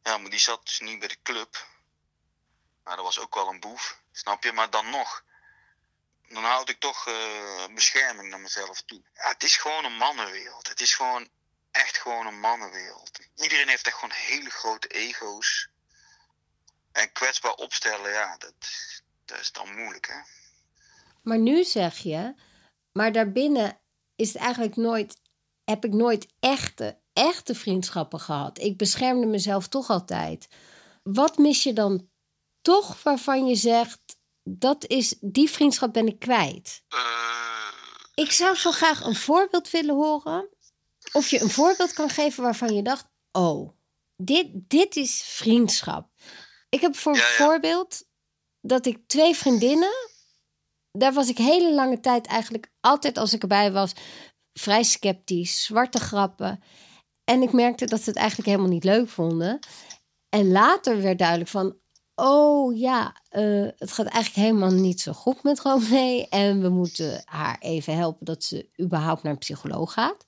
Ja, 0.04 0.18
maar 0.18 0.30
die 0.30 0.40
zat 0.40 0.66
dus 0.66 0.80
niet 0.80 1.00
bij 1.00 1.08
de 1.08 1.22
club. 1.22 1.68
Maar 2.84 2.96
dat 2.96 3.06
was 3.06 3.20
ook 3.20 3.36
wel 3.36 3.48
een 3.48 3.60
boef, 3.60 4.02
snap 4.12 4.44
je? 4.44 4.52
Maar 4.52 4.70
dan 4.70 4.90
nog. 4.90 5.24
Dan 6.28 6.44
houd 6.44 6.70
ik 6.70 6.80
toch 6.80 7.08
eh, 7.08 7.66
bescherming 7.74 8.30
naar 8.30 8.40
mezelf 8.40 8.82
toe. 8.82 9.02
Ja, 9.14 9.28
het 9.30 9.44
is 9.44 9.58
gewoon 9.58 9.86
een 9.86 9.98
mannenwereld. 9.98 10.68
Het 10.68 10.82
is 10.82 10.96
gewoon 10.96 11.30
echt 11.72 11.98
gewoon 11.98 12.28
een 12.28 12.40
mannenwereld. 12.40 13.20
Iedereen 13.36 13.68
heeft 13.68 13.86
echt 13.86 13.96
gewoon 13.96 14.16
hele 14.16 14.50
grote 14.50 14.88
ego's. 14.88 15.70
En 16.92 17.12
kwetsbaar 17.12 17.54
opstellen, 17.54 18.12
ja, 18.12 18.38
dat, 18.38 18.54
dat 19.26 19.40
is 19.40 19.52
dan 19.52 19.76
moeilijk, 19.76 20.08
hè? 20.08 20.20
Maar 21.22 21.38
nu 21.38 21.64
zeg 21.64 21.98
je, 21.98 22.36
maar 22.92 23.12
daarbinnen 23.12 23.80
is 24.16 24.34
het 24.34 24.42
eigenlijk 24.42 24.76
nooit, 24.76 25.22
heb 25.64 25.86
ik 25.86 25.92
nooit 25.92 26.28
echte, 26.40 27.00
echte 27.20 27.56
vriendschappen 27.56 28.20
gehad. 28.20 28.60
Ik 28.60 28.78
beschermde 28.78 29.26
mezelf 29.26 29.68
toch 29.68 29.90
altijd. 29.90 30.48
Wat 31.04 31.38
mis 31.38 31.64
je 31.64 31.74
dan 31.74 32.08
toch 32.62 33.04
waarvan 33.04 33.48
je 33.48 33.56
zegt, 33.56 34.00
dat 34.44 34.86
is, 34.88 35.16
die 35.22 35.50
vriendschap 35.50 35.94
ben 35.94 36.08
ik 36.08 36.20
kwijt? 36.20 36.84
Eh, 36.88 37.00
Ik 38.16 38.32
zou 38.32 38.56
zo 38.56 38.72
graag 38.72 39.04
een 39.04 39.16
voorbeeld 39.16 39.70
willen 39.70 39.96
horen. 39.96 40.50
Of 41.12 41.30
je 41.30 41.42
een 41.42 41.50
voorbeeld 41.50 41.94
kan 41.94 42.10
geven 42.10 42.44
waarvan 42.44 42.74
je 42.76 42.82
dacht: 42.84 43.06
oh, 43.32 43.70
dit, 44.16 44.48
dit 44.54 44.96
is 44.96 45.22
vriendschap. 45.26 46.10
Ik 46.70 46.82
heb 46.82 46.96
voor 46.96 47.16
Ja, 47.16 47.20
ja. 47.20 47.36
voorbeeld 47.46 48.04
dat 48.62 48.86
ik 48.86 49.08
twee 49.08 49.36
vriendinnen. 49.36 50.08
Daar 50.92 51.14
was 51.14 51.30
ik 51.30 51.38
hele 51.38 51.74
lange 51.74 52.00
tijd 52.00 52.28
eigenlijk 52.28 52.72
altijd 52.80 53.18
als 53.18 53.34
ik 53.34 53.42
erbij 53.42 53.72
was. 53.72 53.92
Vrij 54.54 54.84
sceptisch, 54.84 55.64
zwarte 55.64 56.00
grappen. 56.00 56.64
En 57.30 57.42
ik 57.42 57.52
merkte 57.52 57.86
dat 57.86 58.02
ze 58.02 58.10
het 58.10 58.20
eigenlijk 58.20 58.50
helemaal 58.50 58.72
niet 58.72 58.84
leuk 58.84 59.10
vonden. 59.10 59.60
En 60.30 60.52
later 60.52 61.02
werd 61.02 61.20
duidelijk 61.20 61.50
van. 61.50 61.76
Oh 62.16 62.78
ja, 62.78 63.16
eh, 63.30 63.68
het 63.78 63.92
gaat 63.92 64.06
eigenlijk 64.06 64.48
helemaal 64.48 64.80
niet 64.80 65.02
zo 65.02 65.14
goed 65.14 65.44
met 65.44 65.60
Romee. 65.60 66.28
En 66.30 66.62
we 66.62 66.70
moeten 66.70 67.22
haar 67.26 67.58
even 67.60 67.96
helpen 67.96 68.26
dat 68.26 68.44
ze 68.44 68.70
überhaupt 68.82 69.24
naar 69.24 69.32
een 69.32 69.38
psycholoog 69.38 69.94
gaat. 69.94 70.26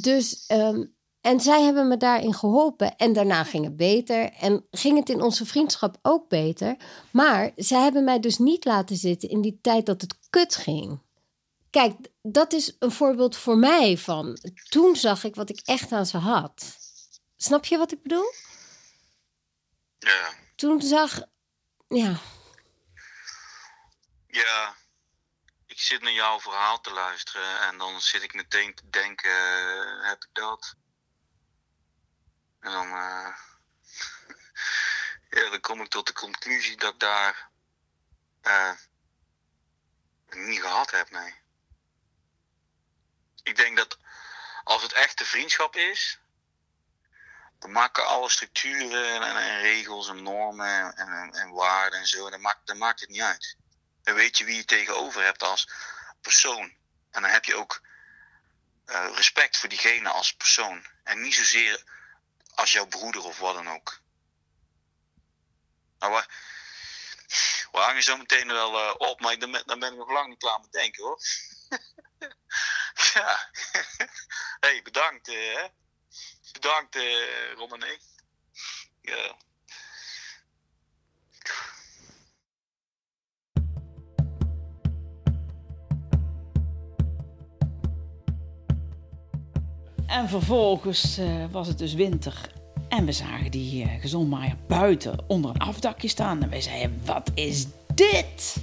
Dus, 0.00 0.44
ehm, 0.46 0.84
en 1.20 1.40
zij 1.40 1.62
hebben 1.62 1.88
me 1.88 1.96
daarin 1.96 2.34
geholpen. 2.34 2.96
En 2.96 3.12
daarna 3.12 3.44
ging 3.44 3.64
het 3.64 3.76
beter. 3.76 4.32
En 4.32 4.66
ging 4.70 4.98
het 4.98 5.08
in 5.08 5.22
onze 5.22 5.46
vriendschap 5.46 5.98
ook 6.02 6.28
beter. 6.28 6.76
Maar 7.12 7.52
zij 7.56 7.82
hebben 7.82 8.04
mij 8.04 8.20
dus 8.20 8.38
niet 8.38 8.64
laten 8.64 8.96
zitten 8.96 9.28
in 9.28 9.40
die 9.40 9.58
tijd 9.62 9.86
dat 9.86 10.00
het 10.00 10.18
kut 10.30 10.54
ging. 10.54 11.00
Kijk, 11.78 11.96
dat 12.22 12.52
is 12.52 12.76
een 12.78 12.92
voorbeeld 12.92 13.36
voor 13.36 13.58
mij 13.58 13.98
van. 13.98 14.38
Toen 14.68 14.96
zag 14.96 15.24
ik 15.24 15.34
wat 15.34 15.50
ik 15.50 15.60
echt 15.64 15.92
aan 15.92 16.06
ze 16.06 16.16
had. 16.16 16.76
Snap 17.36 17.64
je 17.64 17.78
wat 17.78 17.92
ik 17.92 18.02
bedoel? 18.02 18.34
ja, 19.98 20.34
Toen 20.56 20.82
zag. 20.82 21.20
Ja, 21.88 22.20
ja. 24.26 24.76
Ik 25.66 25.80
zit 25.80 26.02
naar 26.02 26.12
jouw 26.12 26.40
verhaal 26.40 26.80
te 26.80 26.92
luisteren 26.92 27.60
en 27.60 27.78
dan 27.78 28.00
zit 28.00 28.22
ik 28.22 28.34
meteen 28.34 28.74
te 28.74 28.90
denken: 28.90 29.30
eh, 29.30 30.08
heb 30.08 30.24
ik 30.24 30.30
dat? 30.32 30.74
En 32.60 32.72
dan, 32.72 32.86
eh, 32.86 33.36
ja, 35.42 35.50
dan 35.50 35.60
kom 35.60 35.80
ik 35.80 35.88
tot 35.88 36.06
de 36.06 36.12
conclusie 36.12 36.76
dat 36.76 36.92
ik 36.92 37.00
daar 37.00 37.50
eh, 38.40 38.72
niet 40.30 40.60
gehad 40.60 40.90
heb, 40.90 41.10
nee. 41.10 41.37
Ik 43.48 43.56
denk 43.56 43.76
dat 43.76 43.98
als 44.64 44.82
het 44.82 44.92
echte 44.92 45.24
vriendschap 45.24 45.76
is, 45.76 46.18
dan 47.58 47.72
maken 47.72 48.06
alle 48.06 48.30
structuren 48.30 49.22
en, 49.22 49.36
en 49.36 49.60
regels 49.60 50.08
en 50.08 50.22
normen 50.22 50.96
en, 50.96 51.08
en, 51.08 51.32
en 51.32 51.50
waarden 51.50 51.98
en 51.98 52.06
zo, 52.06 52.30
dan 52.30 52.40
maakt, 52.40 52.66
dan 52.66 52.78
maakt 52.78 53.00
het 53.00 53.08
niet 53.08 53.20
uit. 53.20 53.56
Dan 54.02 54.14
weet 54.14 54.38
je 54.38 54.44
wie 54.44 54.56
je 54.56 54.64
tegenover 54.64 55.22
hebt 55.22 55.42
als 55.42 55.68
persoon. 56.20 56.76
En 57.10 57.22
dan 57.22 57.30
heb 57.30 57.44
je 57.44 57.54
ook 57.54 57.82
eh, 58.84 59.08
respect 59.14 59.56
voor 59.56 59.68
diegene 59.68 60.08
als 60.08 60.34
persoon. 60.34 60.86
En 61.04 61.20
niet 61.20 61.34
zozeer 61.34 61.84
als 62.54 62.72
jouw 62.72 62.86
broeder 62.86 63.24
of 63.24 63.38
wat 63.38 63.54
dan 63.54 63.68
ook. 63.70 64.00
Nou, 65.98 66.12
we, 67.72 67.78
hangen 67.78 68.02
zo 68.02 68.16
meteen 68.16 68.46
wel 68.46 68.80
uh, 68.80 68.94
op, 68.98 69.20
maar 69.20 69.38
dan, 69.38 69.62
dan 69.66 69.78
ben 69.78 69.92
ik 69.92 69.98
nog 69.98 70.10
lang 70.10 70.28
niet 70.28 70.38
klaar 70.38 70.60
met 70.60 70.72
denken 70.72 71.02
hoor. 71.02 71.20
ja. 73.14 73.50
hey, 74.64 74.80
bedankt. 74.82 75.28
Uh, 75.28 75.64
bedankt, 76.52 76.96
uh. 76.96 77.56
Ja. 79.00 79.36
En 90.06 90.28
vervolgens 90.28 91.18
uh, 91.18 91.44
was 91.50 91.68
het 91.68 91.78
dus 91.78 91.94
winter. 91.94 92.50
En 92.88 93.04
we 93.04 93.12
zagen 93.12 93.50
die 93.50 93.84
uh, 93.84 94.00
gezondmaaier 94.00 94.56
buiten 94.66 95.24
onder 95.26 95.50
een 95.50 95.60
afdakje 95.60 96.08
staan. 96.08 96.42
En 96.42 96.50
wij 96.50 96.60
zeiden, 96.60 97.00
wat 97.04 97.30
is 97.34 97.66
dit? 97.94 98.56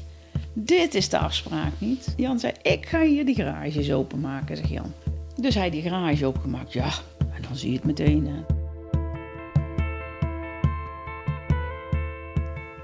Dit 0.57 0.93
is 0.93 1.09
de 1.09 1.17
afspraak 1.17 1.71
niet. 1.77 2.13
Jan 2.17 2.39
zei, 2.39 2.53
ik 2.61 2.85
ga 2.85 3.01
hier 3.01 3.25
die 3.25 3.35
garages 3.35 3.91
openmaken, 3.91 4.57
zegt 4.57 4.69
Jan. 4.69 4.93
Dus 5.35 5.55
hij 5.55 5.69
die 5.69 5.81
garage 5.81 6.25
opengemaakt. 6.25 6.73
Ja, 6.73 6.89
en 7.19 7.41
dan 7.41 7.55
zie 7.55 7.69
je 7.69 7.75
het 7.75 7.85
meteen. 7.85 8.27
Hè. 8.27 8.53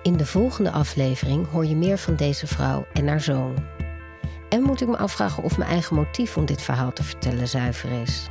In 0.04 0.18
de 0.18 0.26
volgende 0.26 0.72
aflevering 0.72 1.48
hoor 1.50 1.66
je 1.66 1.76
meer 1.76 1.98
van 1.98 2.16
deze 2.16 2.48
vrouw 2.48 2.86
en 2.94 3.08
haar 3.08 3.22
zoon. 3.22 3.56
En 4.50 4.62
moet 4.62 4.82
ik 4.82 4.88
me 4.88 4.98
afvragen 4.98 5.44
of 5.44 5.58
mijn 5.58 5.70
eigen 5.70 5.96
motief 5.96 6.38
om 6.38 6.46
dit 6.46 6.62
verhaal 6.62 6.94
te 6.94 7.04
vertellen 7.04 7.48
zuiver 7.48 8.02
is. 8.02 8.28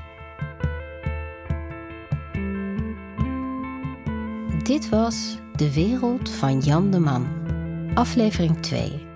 Dit 4.62 4.88
was 4.88 5.38
De 5.57 5.72
Wereld 5.72 6.31
van 6.31 6.61
Jan 6.61 6.90
de 6.90 6.98
Man, 6.98 7.29
aflevering 7.94 8.61
2. 8.61 9.09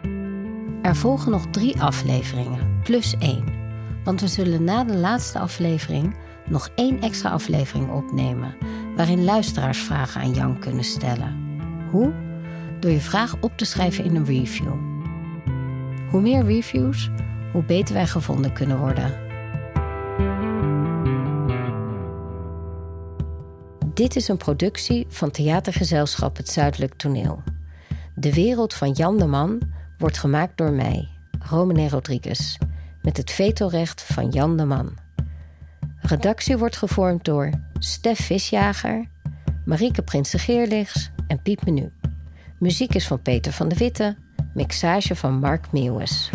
Er 0.85 0.97
volgen 0.97 1.31
nog 1.31 1.47
drie 1.51 1.81
afleveringen, 1.81 2.81
plus 2.83 3.17
één. 3.19 3.45
Want 4.05 4.21
we 4.21 4.29
zullen 4.29 4.65
na 4.65 4.85
de 4.85 4.97
laatste 4.97 5.39
aflevering 5.39 6.17
nog 6.47 6.71
één 6.75 7.01
extra 7.01 7.31
aflevering 7.31 7.91
opnemen, 7.91 8.57
waarin 8.97 9.25
luisteraars 9.25 9.79
vragen 9.79 10.21
aan 10.21 10.33
Jan 10.33 10.59
kunnen 10.59 10.85
stellen. 10.85 11.59
Hoe? 11.91 12.13
Door 12.81 12.91
je 12.91 13.01
vraag 13.01 13.37
op 13.41 13.57
te 13.57 13.65
schrijven 13.65 14.05
in 14.05 14.17
een 14.17 14.25
review. 14.25 14.73
Hoe 16.11 16.21
meer 16.21 16.45
reviews, 16.45 17.11
hoe 17.53 17.65
beter 17.65 17.95
wij 17.95 18.07
gevonden 18.07 18.53
kunnen 18.53 18.79
worden. 18.79 19.15
Dit 23.95 24.17
is 24.17 24.29
een 24.29 24.37
productie 24.37 25.07
van 25.09 25.31
theatergezelschap 25.31 26.37
Het 26.37 26.49
Zuidelijk 26.49 26.95
Toneel. 26.95 27.43
De 28.15 28.35
wereld 28.35 28.75
van 28.75 28.91
Jan 28.91 29.19
de 29.19 29.27
Man 29.27 29.61
wordt 30.05 30.19
gemaakt 30.19 30.57
door 30.57 30.73
mij, 30.73 31.09
Romane 31.39 31.89
Rodriguez, 31.89 32.59
met 33.03 33.17
het 33.17 33.31
vetorecht 33.31 34.03
van 34.03 34.29
Jan 34.29 34.57
de 34.57 34.65
Man. 34.65 34.97
Redactie 36.01 36.57
wordt 36.57 36.77
gevormd 36.77 37.25
door 37.25 37.51
Stef 37.79 38.21
Visjager, 38.21 39.07
Marieke 39.65 40.03
Prinsen-Geerlichts 40.03 41.11
en 41.27 41.43
Piep 41.43 41.65
Menu. 41.65 41.93
Muziek 42.59 42.95
is 42.95 43.07
van 43.07 43.23
Peter 43.23 43.53
van 43.53 43.69
de 43.69 43.77
Witte, 43.77 44.17
mixage 44.55 45.17
van 45.17 45.39
Mark 45.39 45.73
Meeuwis. 45.73 46.31